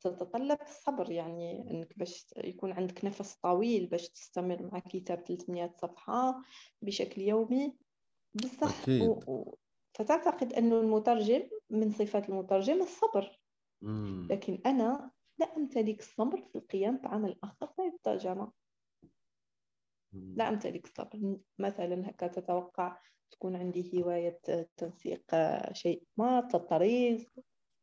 تتطلب 0.03 0.59
الصبر 0.63 1.11
يعني 1.11 1.71
إنك 1.71 1.99
باش 1.99 2.27
يكون 2.37 2.73
عندك 2.73 3.05
نفس 3.05 3.35
طويل 3.35 3.87
باش 3.87 4.09
تستمر 4.09 4.71
مع 4.73 4.79
كتاب 4.79 5.25
300 5.25 5.75
صفحة 5.83 6.43
بشكل 6.83 7.23
يومي. 7.23 7.77
بصح 8.35 8.89
و... 8.89 9.33
و... 9.33 9.57
فتعتقد 9.95 10.53
إنه 10.53 10.81
المترجم 10.81 11.43
من 11.71 11.91
صفات 11.91 12.29
المترجم 12.29 12.83
الصبر. 12.83 13.41
مم. 13.83 14.29
لكن 14.31 14.59
أنا 14.67 15.11
لا 15.43 15.57
أمتلك 15.57 16.01
الصبر 16.01 16.43
في 16.53 16.59
القيام 16.59 16.97
بعمل 16.97 17.39
اخر 17.45 17.75
غير 17.79 17.93
الترجمه 17.93 18.53
لا 20.13 20.49
أمتلك 20.49 20.85
الصبر. 20.85 21.37
مثلا 21.59 22.11
هكا 22.11 22.27
تتوقع 22.27 22.99
تكون 23.31 23.57
عندي 23.57 24.03
هواية 24.03 24.41
تنسيق 24.77 25.23
شيء 25.73 26.03
ما 26.17 26.41
تطريز. 26.41 27.27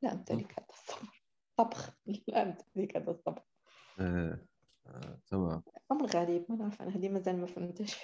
لا 0.01 0.13
أمتلك 0.13 0.51
هذا 0.59 0.67
الصبر. 0.69 1.23
طبخ. 1.57 1.97
لا 2.27 2.41
أمتلك 2.41 2.97
هذا 2.97 3.11
الطبخ 3.11 3.43
آه. 3.99 4.45
آه. 4.87 5.19
تمام. 5.27 5.63
أمر 5.91 6.05
غريب. 6.05 6.45
ما 6.49 6.55
نعرف 6.55 6.81
أنا 6.81 6.95
هذه 6.95 7.09
مازال 7.09 7.37
ما 7.37 7.47
فهمتش 7.47 7.97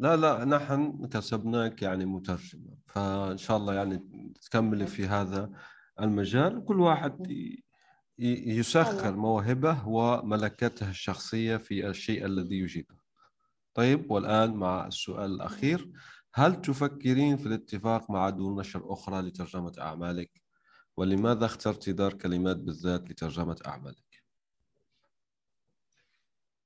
لا 0.00 0.16
لا 0.16 0.44
نحن 0.44 1.06
كسبناك 1.06 1.82
يعني 1.82 2.04
مترجمة. 2.04 2.76
فإن 2.86 3.36
شاء 3.36 3.56
الله 3.56 3.74
يعني 3.74 3.98
تكملي 4.42 4.86
في 4.86 5.06
هذا 5.06 5.52
المجال. 6.00 6.64
كل 6.64 6.80
واحد 6.80 7.32
يسخر 8.18 9.16
موهبه 9.16 9.88
وملكته 9.88 10.90
الشخصية 10.90 11.56
في 11.56 11.88
الشيء 11.88 12.26
الذي 12.26 12.58
يجيده 12.58 12.96
طيب 13.74 14.10
والآن 14.10 14.54
مع 14.54 14.86
السؤال 14.86 15.30
الأخير. 15.34 15.92
هل 16.34 16.60
تفكرين 16.60 17.36
في 17.36 17.46
الاتفاق 17.46 18.10
مع 18.10 18.30
دور 18.30 18.60
نشر 18.60 18.92
أخرى 18.92 19.22
لترجمة 19.22 19.72
أعمالك؟ 19.78 20.42
ولماذا 20.96 21.46
اخترت 21.46 21.90
دار 21.90 22.12
كلمات 22.12 22.56
بالذات 22.56 23.10
لترجمة 23.10 23.56
أعمالك؟ 23.66 24.24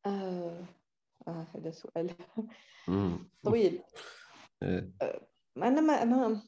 آه، 0.07 0.65
آه 1.29 1.47
هذا 1.55 1.71
سؤال. 1.71 2.15
طويل. 3.45 3.83
إيه. 4.63 4.93
آه، 5.03 5.21
أنا 5.63 5.81
ما 5.81 6.03
أنا 6.03 6.43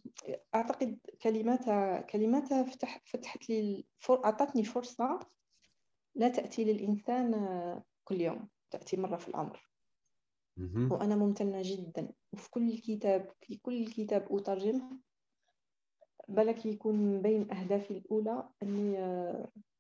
أعتقد 0.55 0.99
كلماتها 1.23 2.01
كلماتها 2.01 2.63
فتح 2.65 3.03
فتحت 3.07 3.49
لي 3.51 3.87
الفر... 4.01 4.25
أعطتني 4.25 4.65
فرصة 4.65 5.19
لا 6.15 6.29
تأتي 6.29 6.65
للإنسان 6.65 7.35
آه، 7.35 7.85
كل 8.05 8.21
يوم 8.21 8.49
تأتي 8.71 8.97
مرة 8.97 9.17
في 9.17 9.29
العمر. 9.29 9.71
وأنا 10.91 11.17
ممتنة 11.17 11.63
جدا. 11.65 12.13
وفي 12.33 12.51
كل 12.51 12.79
كتاب 12.79 13.33
في 13.41 13.57
كل 13.57 13.87
كتاب 13.87 14.37
أترجمه. 14.37 15.01
بالك 16.29 16.67
يكون 16.67 17.23
بين 17.23 17.53
أهدافي 17.53 17.91
الأولى 17.91 18.49
أني 18.63 18.99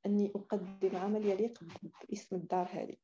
أني 0.06 0.32
أقدم 0.36 0.96
عمل 0.96 1.26
يليق 1.26 1.64
باسم 2.10 2.36
الدار 2.36 2.68
هذه. 2.72 2.96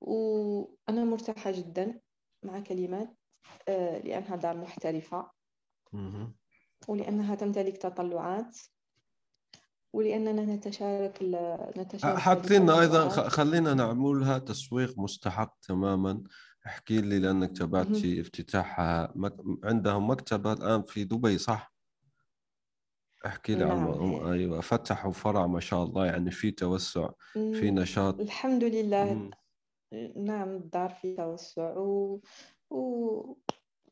وأنا 0.00 1.04
مرتاحة 1.04 1.50
جدا 1.50 2.00
مع 2.42 2.60
كلمات 2.60 3.21
لأنها 3.68 4.36
دار 4.36 4.56
محترفة. 4.56 5.30
ولأنها 6.88 7.34
تمتلك 7.34 7.76
تطلعات. 7.76 8.58
ولأننا 9.92 10.54
نتشارك 10.54 11.18
نتشارك 11.76 12.18
حاطين 12.18 12.70
أيضا 12.70 13.08
خلينا 13.08 13.74
نعملها 13.74 14.38
تسويق 14.38 14.98
مستحق 14.98 15.58
تماما. 15.62 16.22
احكي 16.66 17.00
لي 17.00 17.18
لأنك 17.18 17.56
تابعتي 17.58 18.20
افتتاحها. 18.20 19.14
عندهم 19.64 20.10
مكتبة 20.10 20.52
الآن 20.52 20.82
في 20.82 21.04
دبي 21.04 21.38
صح؟ 21.38 21.72
احكي 23.26 23.54
لي 23.54 23.64
نعم. 23.64 23.90
عن 23.90 24.32
أيوه 24.32 24.60
فتحوا 24.60 25.12
فرع 25.12 25.46
ما 25.46 25.60
شاء 25.60 25.84
الله 25.84 26.06
يعني 26.06 26.30
في 26.30 26.50
توسع 26.50 27.10
في 27.32 27.70
نشاط. 27.70 28.20
الحمد 28.20 28.64
لله. 28.64 29.14
مم. 29.14 29.30
نعم 30.16 30.48
الدار 30.48 30.90
في 30.90 31.16
توسع 31.16 31.76
و... 31.76 32.20
و... 32.72 33.36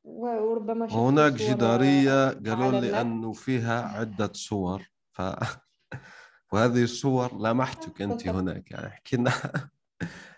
وربما 0.05 0.93
هناك 0.93 1.33
جدارية 1.33 2.29
قالوا 2.29 2.81
لي 2.81 3.01
أنه 3.01 3.33
فيها 3.33 3.83
عدة 3.83 4.31
صور 4.33 4.91
ف... 5.13 5.23
وهذه 6.53 6.83
الصور 6.83 7.39
لمحتك 7.39 8.03
أنت 8.03 8.29
هناك 8.29 8.71
يعني 8.71 8.87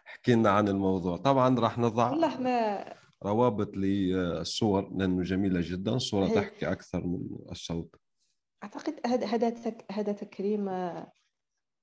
احكي 0.06 0.34
لنا 0.34 0.50
عن 0.56 0.68
الموضوع. 0.68 1.16
طبعا 1.16 1.60
راح 1.60 1.78
نضع 1.78 2.10
والله 2.10 2.40
ما 2.40 2.84
روابط 3.22 3.76
للصور 3.76 4.90
لأنه 4.94 5.22
جميلة 5.22 5.60
جدا 5.64 5.98
صورة 5.98 6.28
تحكي 6.28 6.72
أكثر 6.72 7.06
من 7.06 7.28
الصوت. 7.50 7.94
أعتقد 8.64 9.00
هذا 9.06 9.26
هذا 9.26 9.54
هذا 9.90 10.12
تكريم 10.12 10.70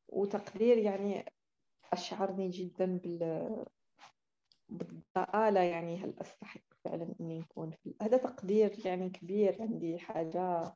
وتقدير 0.08 0.78
يعني 0.78 1.26
أشعرني 1.93 2.50
جدا 2.50 2.98
بال 2.98 3.65
بالضآلة 4.69 5.60
يعني 5.60 6.03
هل 6.03 6.13
أستحق 6.21 6.62
فعلا 6.86 7.15
إني 7.21 7.39
نكون 7.39 7.71
في 7.71 7.95
هذا 8.01 8.17
تقدير 8.17 8.73
يعني 8.86 9.10
كبير 9.10 9.58
عندي 9.62 9.99
حاجة 9.99 10.75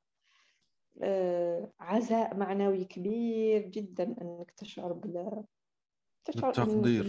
آه، 1.02 1.74
عزاء 1.80 2.38
معنوي 2.38 2.86
كبير 2.86 3.62
جدا 3.68 4.16
إنك 4.22 4.52
تشعر 4.52 4.94
بال 4.94 5.44
تشعر 6.26 6.52
بالتقدير. 6.52 7.06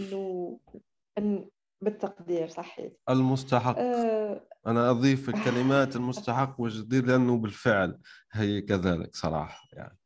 أن... 1.17 1.49
بالتقدير 1.81 2.47
صحيح. 2.47 2.91
المستحق. 3.09 3.77
آه، 3.77 4.41
أنا 4.67 4.91
أضيف 4.91 5.29
الكلمات 5.35 5.95
المستحق 5.95 6.61
والجدير 6.61 7.05
لأنه 7.05 7.37
بالفعل 7.37 7.99
هي 8.31 8.61
كذلك 8.61 9.15
صراحة 9.15 9.67
يعني. 9.73 9.97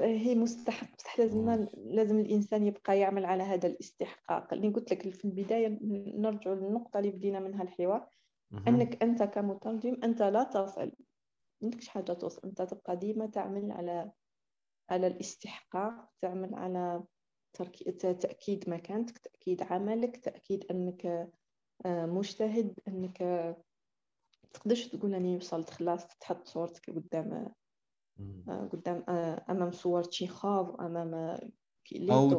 هي 0.00 0.34
مستحق 0.34 0.96
بصح 0.96 1.18
لازم 1.18 1.66
لازم 1.76 2.18
الإنسان 2.18 2.66
يبقى 2.66 2.98
يعمل 2.98 3.24
على 3.24 3.42
هذا 3.42 3.68
الاستحقاق. 3.68 4.52
اللي 4.54 4.68
قلت 4.68 4.92
لك 4.92 5.14
في 5.14 5.24
البداية 5.24 5.78
نرجع 6.16 6.52
للنقطة 6.52 6.98
اللي 6.98 7.10
بدينا 7.10 7.40
منها 7.40 7.62
الحوار. 7.62 8.08
أنك 8.68 9.02
أنت 9.02 9.22
كمترجم 9.22 9.96
أنت 10.04 10.22
لا 10.22 10.44
تصل 10.44 10.92
عندكش 11.62 11.88
حاجة 11.88 12.12
توصل 12.12 12.40
أنت 12.44 12.62
تبقى 12.62 12.96
ديما 12.96 13.26
تعمل 13.26 13.72
على 13.72 14.12
على 14.90 15.06
الاستحقاق 15.06 16.08
تعمل 16.20 16.54
على 16.54 17.04
تأكيد 17.98 18.70
مكانتك 18.70 19.18
تأكيد 19.18 19.62
عملك 19.62 20.16
تأكيد 20.16 20.64
أنك 20.70 21.06
آه، 21.86 22.06
مجتهد 22.06 22.80
أنك 22.88 23.18
تقدرش 24.52 24.86
تقول 24.88 25.14
أني 25.14 25.36
وصلت 25.36 25.70
خلاص 25.70 26.06
تحط 26.06 26.46
صورتك 26.46 26.90
قدام 26.90 27.52
قدام 28.72 29.04
آه، 29.08 29.44
أمام 29.50 29.70
صور 29.70 30.02
تشيخوف 30.04 30.80
أمام 30.80 31.14
آه، 31.14 31.48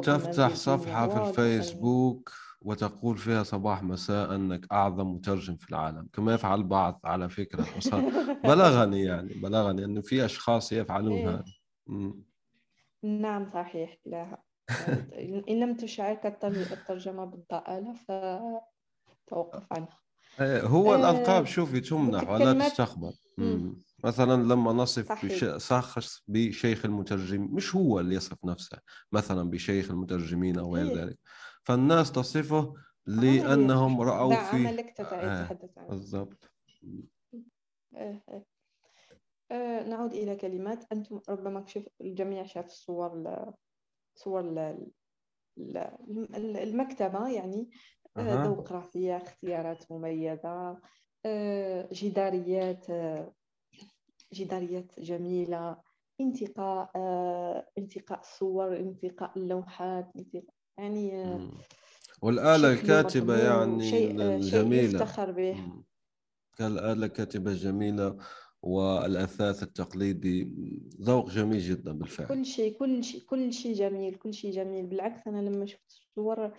تفتح 0.00 0.54
صفحة 0.54 1.06
في 1.08 1.28
الفيسبوك 1.28 2.32
وتقول 2.62 3.18
فيها 3.18 3.42
صباح 3.42 3.82
مساء 3.82 4.34
أنك 4.34 4.72
أعظم 4.72 5.14
مترجم 5.14 5.56
في 5.56 5.70
العالم. 5.70 6.08
كما 6.12 6.34
يفعل 6.34 6.58
البعض 6.58 7.00
على 7.04 7.28
وصار 7.76 8.00
بلغني 8.44 9.02
يعني 9.02 9.34
بلغني 9.34 9.84
أنه 9.84 10.00
في 10.00 10.24
أشخاص 10.24 10.72
يفعلون 10.72 11.18
إيه. 11.18 11.28
هذا 11.28 11.44
مم. 11.86 12.22
نعم 13.02 13.46
صحيح. 13.46 13.98
لا. 14.06 14.42
إن 15.50 15.60
لم 15.60 15.76
تشعرك 15.76 16.26
التر- 16.26 16.72
الترجمة 16.72 17.24
بالضآلة 17.24 17.94
فتوقف 17.94 19.72
عنها. 19.72 19.98
إيه، 20.40 20.62
هو 20.62 20.94
آه، 20.94 20.96
الألقاب 20.96 21.46
شوفي 21.46 21.80
تمنح 21.80 22.30
ولا 22.30 22.68
تستقبل. 22.68 23.12
مثلا 24.04 24.42
لما 24.42 24.72
نصف 24.72 25.08
صحيح. 25.08 25.32
بش... 25.44 25.66
شخص 25.68 26.22
بشيخ 26.28 26.84
المترجم 26.84 27.42
مش 27.54 27.74
هو 27.76 28.00
اللي 28.00 28.14
يصف 28.14 28.44
نفسه 28.44 28.78
مثلا 29.12 29.50
بشيخ 29.50 29.90
المترجمين 29.90 30.58
أو 30.58 30.76
غير. 30.76 30.96
ذلك 30.98 31.18
فالناس 31.64 32.12
تصفه 32.12 32.74
ده 34.30 34.50
فيه 34.50 34.68
عملك 34.68 34.94
تتع- 34.96 35.12
آه، 35.12 35.48
عنه 35.76 35.88
بالضبط 35.88 36.50
آه، 37.96 38.22
آه. 38.28 38.44
آه، 39.50 39.82
نعود 39.88 40.12
إلى 40.12 40.36
كلمات 40.36 40.92
أنتم 40.92 41.20
ربما 41.28 41.66
شف 41.66 41.84
الجميع 42.00 42.46
شاف 42.46 42.66
الصور 42.66 43.18
ل- 43.22 43.52
صور 44.14 44.42
ل- 44.42 44.90
ل- 45.56 46.56
المكتبة 46.56 47.28
يعني 47.28 47.70
آه،. 48.16 48.44
ذوق 48.44 48.72
رفيع 48.72 49.16
اختيارات 49.16 49.92
مميزة 49.92 50.80
آه، 51.26 51.88
جداريات 51.92 52.90
آه، 52.90 53.32
جداريات 54.32 55.00
جميلة 55.00 55.76
انتقاء 56.20 56.90
آه، 56.96 57.66
انتقاء 57.78 58.20
الصور 58.20 58.76
انتقاء 58.76 59.32
اللوحات 59.36 60.12
انتقاء 60.16 60.54
يعني 60.78 61.22
آه، 61.22 61.36
مم. 61.36 61.50
والآلة 62.22 62.72
الكاتبة 62.72 63.38
يعني 63.38 63.90
شيء 63.90 64.22
آه، 64.22 64.40
شيء 64.40 64.62
به. 65.32 65.56
كالآلة 66.58 67.06
الكاتبة 67.06 67.50
الجميلة 67.50 68.16
والأثاث 68.62 69.62
التقليدي. 69.62 70.52
ذوق 71.00 71.30
جميل 71.30 71.60
جدا 71.60 71.92
بالفعل. 71.92 72.28
كل 72.28 72.46
شيء 72.46 72.78
كل 72.78 73.04
شيء 73.04 73.20
كل 73.20 73.52
شيء 73.52 73.74
جميل 73.74 74.14
كل 74.14 74.34
شيء 74.34 74.52
جميل. 74.52 74.86
بالعكس 74.86 75.26
أنا 75.26 75.38
لما 75.48 75.66
شفت 75.66 75.90
الصور 75.90 76.52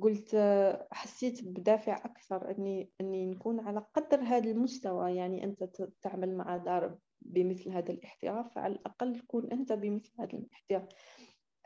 قلت 0.00 0.34
آه، 0.34 0.88
حسيت 0.92 1.44
بدافع 1.44 1.96
أكثر 1.96 2.50
أني 2.50 2.90
أني 3.00 3.26
نكون 3.26 3.60
على 3.60 3.86
قدر 3.94 4.20
هذا 4.20 4.50
المستوى. 4.50 5.16
يعني 5.16 5.44
أنت 5.44 5.64
تعمل 6.02 6.36
مع 6.36 6.56
دار 6.56 6.98
بمثل 7.24 7.70
هذا 7.70 7.92
الاحتراف 7.92 8.54
فعلى 8.54 8.74
الأقل 8.74 9.16
تكون 9.20 9.52
أنت 9.52 9.72
بمثل 9.72 10.12
هذا 10.18 10.32
الاحتراف. 10.32 10.88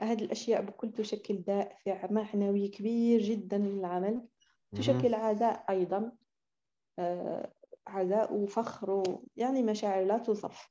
هذه 0.00 0.24
الأشياء 0.24 0.62
بكل 0.62 0.92
تشكل 0.92 1.42
دافع 1.42 2.10
معنوي 2.10 2.68
كبير 2.68 3.20
جدا 3.22 3.58
للعمل 3.58 4.28
تشكل 4.74 5.14
عزاء 5.14 5.64
أيضا 5.70 6.12
آه، 6.98 7.52
عزاء 7.86 8.34
وفخر 8.34 9.02
يعني 9.36 9.62
مشاعر 9.62 10.04
لا 10.04 10.18
توصف. 10.18 10.70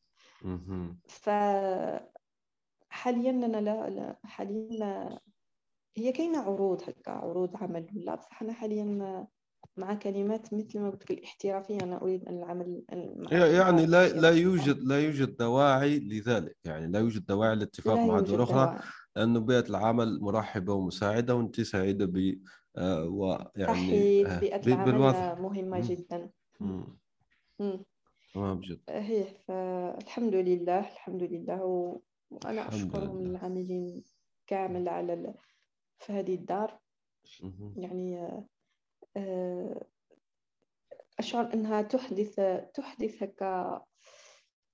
ف 1.08 1.30
حاليا 2.89 3.32
أنا 3.32 3.58
لا, 3.58 3.89
لا 3.89 4.19
حاليا 4.23 5.19
هي 5.97 6.12
كاينة 6.12 6.39
عروض 6.41 6.89
هكا 6.89 7.12
عروض 7.12 7.58
عمل 7.58 7.88
ولا 7.95 8.15
بصح 8.15 8.41
أنا 8.41 8.54
حاليا 8.54 9.28
مع 9.77 9.93
كلمات 9.93 10.53
مثل 10.53 10.79
ما 10.79 10.89
قلت 10.89 11.03
لك 11.03 11.11
الاحترافية 11.11 11.77
أنا 11.83 12.01
أريد 12.01 12.25
أن 12.25 12.37
العمل 12.37 12.83
يعني 12.89 13.85
لا 13.85 14.07
لا. 14.07 14.29
يوجد 14.29 14.83
لا 14.83 14.99
يوجد 14.99 15.37
دواعي 15.37 15.99
لذلك 15.99 16.57
يعني 16.65 16.87
لا 16.87 16.99
يوجد 16.99 17.25
دواعي 17.25 17.55
للاتفاق 17.55 17.95
لا 17.95 18.05
مع 18.05 18.19
دول 18.19 18.41
أخرى 18.41 18.65
دواعي. 18.65 18.79
لأنه 19.15 19.39
بيئة 19.39 19.69
العمل 19.69 20.19
مرحبة 20.21 20.73
ومساعدة 20.73 21.35
وأنت 21.35 21.61
سعيدة 21.61 22.05
ب 22.05 22.41
آه، 22.77 23.03
ويعني 23.03 23.67
صحيح 23.67 24.31
آه، 24.31 24.39
بيئة 24.39 24.67
العمل 24.67 24.91
بالوضع 24.91 25.35
مهمة 25.39 25.77
مم. 25.77 25.83
جدا 25.83 26.29
مم. 26.59 26.97
مم. 27.59 27.85
تمام 28.33 28.59
جدا 28.59 28.81
هي 28.89 29.25
فالحمد 29.47 30.33
لله 30.35 30.79
الحمد 30.79 31.23
لله 31.23 31.63
و... 31.63 31.99
وأنا 32.31 32.67
اشكرهم. 32.67 33.19
العاملين 33.19 34.03
كامل 34.47 34.89
على 34.89 35.13
ال... 35.13 35.33
في 35.99 36.13
هذه 36.13 36.35
الدار 36.35 36.79
مهم. 37.43 37.73
يعني 37.77 38.19
آه، 38.19 38.45
أشعر 41.19 41.53
أنها 41.53 41.82
تحدث 41.82 42.36
تحدث 42.73 43.23
هكا 43.23 43.84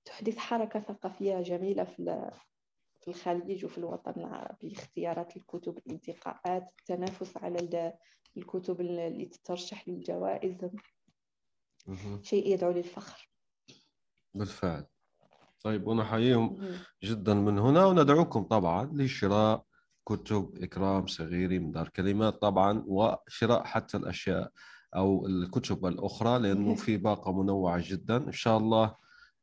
تحدث 0.04 0.36
حركة 0.36 0.80
ثقافية 0.80 1.40
جميلة 1.40 1.84
في 1.84 2.30
في 3.00 3.08
الخليج 3.08 3.64
وفي 3.64 3.78
الوطن 3.78 4.12
العربي 4.20 4.72
اختيارات 4.72 5.36
الكتب 5.36 5.78
الانتقاءات 5.78 6.68
التنافس 6.80 7.36
على 7.36 7.58
ال- 7.58 7.92
الكتب 8.36 8.80
اللي 8.80 9.24
تترشح 9.26 9.88
للجوائز. 9.88 10.56
شيء 12.22 12.48
يدعو 12.54 12.70
للفخر 12.72 13.30
بالفعل 14.34 14.86
طيب 15.64 15.86
ونحييهم. 15.86 16.74
جدا 17.02 17.34
من 17.34 17.58
هنا 17.58 17.86
وندعوكم 17.86 18.42
طبعا 18.42 18.84
لشراء 18.92 19.64
كتب 20.06 20.50
إكرام 20.62 21.06
صغيري 21.06 21.58
من 21.58 21.70
دار 21.70 21.88
كلمات 21.88 22.42
طبعا 22.42 22.84
وشراء 22.86 23.64
حتى 23.64 23.96
الأشياء 23.96 24.50
أو 24.96 25.26
الكتب 25.26 25.86
الأخرى 25.86 26.38
لأنه 26.38 26.74
في 26.74 26.96
باقة 26.96 27.32
منوعة 27.32 27.82
جدا. 27.90 28.16
إن 28.16 28.32
شاء 28.32 28.58
الله 28.58 28.94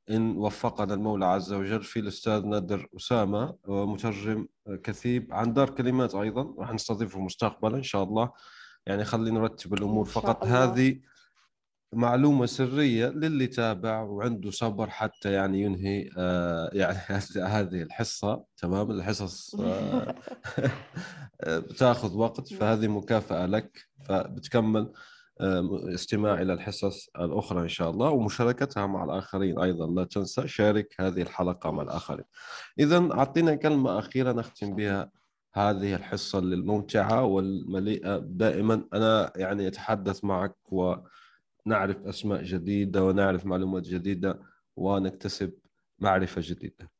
إن 0.09 0.37
وفقنا 0.37 0.93
المولى 0.93 1.25
عز 1.25 1.53
وجل 1.53 1.83
في 1.83 1.99
الأستاذ 1.99 2.45
نادر 2.45 2.87
أسامة 2.97 3.55
مترجم 3.67 4.47
كثيب 4.83 5.33
عن 5.33 5.53
دار 5.53 5.69
كلمات 5.69 6.15
أيضا. 6.15 6.55
راح 6.57 6.73
نستضيفه 6.73 7.19
مستقبلا 7.19 7.77
إن 7.77 7.83
شاء 7.83 8.03
الله. 8.03 8.31
يعني 8.85 9.05
خلينا 9.05 9.39
نرتب 9.39 9.73
الأمور 9.73 10.05
فقط. 10.05 10.43
الله. 10.43 10.63
هذه 10.63 10.99
معلومة 11.93 12.45
سرية 12.45 13.07
للي 13.07 13.47
تابع 13.47 14.01
وعنده 14.01 14.51
صبر 14.51 14.89
حتى 14.89 15.31
يعني 15.31 15.61
ينهي 15.61 16.09
آه 16.17 16.69
يعني 16.73 16.97
هذه 17.55 17.81
الحصة 17.81 18.43
تمام؟ 18.57 18.91
الحصص 18.91 19.55
آه 19.55 20.15
بتاخذ 21.69 22.17
وقت 22.17 22.53
فهذه 22.53 22.87
مكافأة 22.87 23.45
لك 23.45 23.87
فبتكمل 24.05 24.93
آه 25.41 25.81
استماع 25.93 26.41
إلى 26.41 26.53
الحصص 26.53 27.09
الأخرى 27.19 27.61
إن 27.61 27.69
شاء 27.69 27.89
الله 27.89 28.09
ومشاركتها 28.09 28.87
مع 28.87 29.03
الآخرين 29.03 29.59
أيضا 29.59 29.87
لا 29.87 30.03
تنسى 30.03 30.47
شارك 30.47 30.95
هذه 30.99 31.21
الحلقة 31.21 31.71
مع 31.71 31.83
الآخرين. 31.83 32.25
إذا 32.79 33.09
أعطينا 33.11 33.55
كلمة 33.55 33.99
أخيرة 33.99 34.31
نختم 34.31 34.75
بها 34.75 35.11
هذه 35.53 35.95
الحصة 35.95 36.39
الممتعة 36.39 37.23
والمليئة 37.23 38.17
دائما 38.17 38.83
أنا 38.93 39.33
يعني 39.35 39.67
أتحدث 39.67 40.23
معك 40.23 40.55
و 40.73 40.95
نعرف 41.65 41.97
أسماء 42.05 42.43
جديدة 42.43 43.05
ونعرف 43.05 43.45
معلومات 43.45 43.83
جديدة 43.83 44.39
ونكتسب 44.75 45.59
معرفة 45.99 46.41
جديدة. 46.45 46.91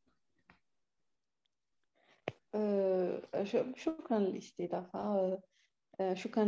آه، 2.56 3.44
ش- 3.44 3.84
شكرا 3.84 4.20
للاستضافة. 4.20 5.40
آه، 6.00 6.14
شكرا 6.14 6.44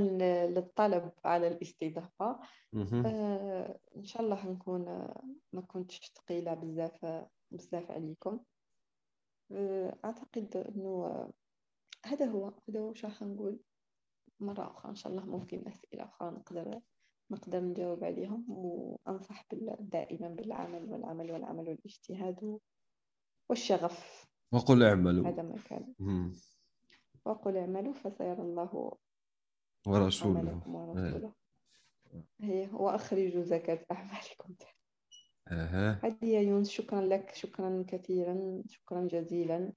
للطلب 0.48 1.12
على 1.26 1.48
الاستضافة. 1.48 2.40
مهم. 2.74 3.06
آه، 3.06 3.80
إن 3.96 4.06
شاء 4.06 4.22
الله 4.22 4.50
نكون 4.52 4.86
ما 5.54 5.62
كنتش 5.62 6.12
ثقيلة 6.16 6.54
بزاف 6.54 7.26
بزاف 7.52 7.92
عليكم. 7.92 8.40
أعتقد 10.06 10.58
أنه 10.58 11.06
آه، 11.06 11.34
هذا 12.06 12.26
هو 12.26 12.54
هذا 12.70 12.80
هو 12.80 12.94
شو 12.94 13.08
راح 13.08 13.22
نقول. 13.22 13.60
مرة 14.40 14.72
أخرى 14.72 14.90
إن 14.92 14.96
شاء 14.96 15.12
الله 15.12 15.26
ممكن 15.26 15.68
أسئلة 15.68 16.04
أخرى 16.04 16.32
نقدر 16.32 16.80
نقدر 17.34 17.60
نجاوب 17.60 18.04
عليهم 18.04 18.46
وأنصح 18.50 19.46
دائما 19.80 20.28
بالعمل 20.28 20.84
والعمل 20.92 21.32
والعمل 21.32 21.70
والاجتهاد 21.70 22.60
والشغف. 23.50 24.26
وقل 24.52 24.84
اعملوا. 24.84 25.28
هذا 25.28 25.44
ما 25.44 25.56
كان. 25.70 25.94
وقل 27.26 27.58
اعملوا 27.58 27.94
فسيرى 27.94 28.42
الله 28.42 28.98
ورسوله. 29.88 30.62
ورسوله. 30.68 31.34
هي 32.42 32.70
وأخرجوا 32.74 33.44
زكاة 33.44 33.86
أعمالكم. 33.92 34.56
أها. 35.48 36.00
هذه 36.04 36.26
يا 36.26 36.42
يونس. 36.42 36.70
شكرا 36.70 37.02
لك. 37.02 37.36
شكرا 37.36 37.86
كثيرا. 37.88 38.64
شكرا 38.68 39.08
جزيلا. 39.08 39.74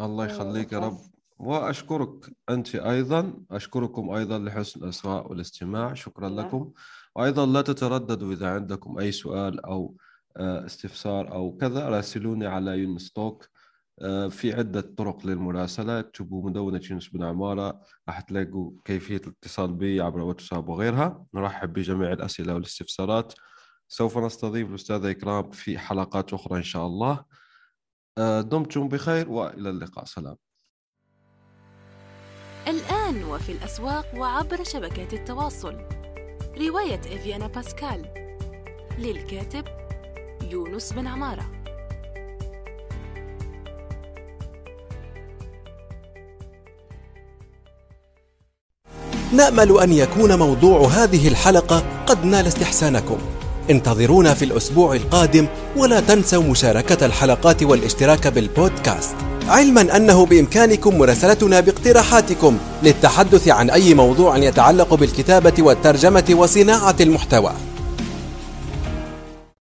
الله 0.00 0.26
يخليك 0.26 0.72
يا 0.72 0.78
رب. 0.78 0.98
وأشكرك 1.42 2.30
أنت 2.50 2.74
أيضا 2.74 3.34
أشكركم 3.50 4.10
أيضا 4.10 4.38
لحسن 4.38 4.84
الإصغاء 4.84 5.30
والاستماع. 5.30 5.94
شكرا 5.94 6.28
نعم. 6.28 6.40
لكم. 6.40 6.72
وأيضا 7.16 7.46
لا 7.46 7.62
تترددوا 7.62 8.32
إذا 8.32 8.50
عندكم 8.50 8.98
أي 8.98 9.12
سؤال 9.12 9.64
أو 9.64 9.96
آه، 10.36 10.66
استفسار 10.66 11.32
أو 11.32 11.56
كذا 11.56 11.88
راسلوني 11.88 12.46
على 12.46 12.78
يونس 12.78 13.12
توك 13.12 13.48
آه، 14.02 14.28
في 14.28 14.52
عدة 14.52 14.80
طرق 14.80 15.26
للمراسلة. 15.26 15.98
اكتبوا 16.00 16.50
مدونة 16.50 16.80
يونس 16.90 17.08
بن 17.08 17.24
عمارة 17.24 17.80
راح 18.08 18.20
تلاقوا 18.20 18.72
كيفية 18.84 19.16
الاتصال 19.26 19.72
بي 19.72 20.00
عبر 20.00 20.20
واتساب 20.20 20.68
وغيرها. 20.68 21.26
نرحب 21.34 21.72
بجميع 21.72 22.12
الأسئلة 22.12 22.54
والاستفسارات. 22.54 23.32
سوف 23.88 24.18
نستضيف 24.18 24.68
الأستاذة 24.68 25.10
إكرام 25.10 25.50
في 25.50 25.78
حلقات 25.78 26.34
أخرى 26.34 26.58
إن 26.58 26.62
شاء 26.62 26.86
الله. 26.86 27.24
آه، 28.18 28.40
دمتم 28.40 28.88
بخير 28.88 29.30
وإلى 29.30 29.70
اللقاء. 29.70 30.04
سلام. 30.04 30.36
الآن 32.68 33.24
وفي 33.24 33.52
الأسواق 33.52 34.06
وعبر 34.16 34.64
شبكات 34.64 35.12
التواصل. 35.12 35.76
رواية 36.60 37.00
إفيانا 37.14 37.46
باسكال. 37.46 38.04
للكاتب 38.98 39.64
يونس 40.50 40.92
بن 40.92 41.06
عمارة. 41.06 41.46
نأمل 49.32 49.78
أن 49.80 49.92
يكون 49.92 50.38
موضوع 50.38 50.88
هذه 50.88 51.28
الحلقة 51.28 52.04
قد 52.06 52.24
نال 52.24 52.46
استحسانكم. 52.46 53.18
انتظرونا 53.70 54.34
في 54.34 54.44
الأسبوع 54.44 54.94
القادم 54.94 55.46
ولا 55.76 56.00
تنسوا 56.00 56.42
مشاركة 56.42 57.06
الحلقات 57.06 57.62
والاشتراك 57.62 58.26
بالبودكاست. 58.26 59.16
علما 59.48 59.96
أنه 59.96 60.26
بإمكانكم 60.26 60.98
مراسلتنا 60.98 61.60
باقتراحاتكم 61.60 62.58
للتحدث 62.82 63.48
عن 63.48 63.70
أي 63.70 63.94
موضوع 63.94 64.36
يتعلق 64.36 64.94
بالكتابة 64.94 65.54
والترجمة 65.58 66.24
وصناعة 66.30 66.96
المحتوى. 67.00 67.52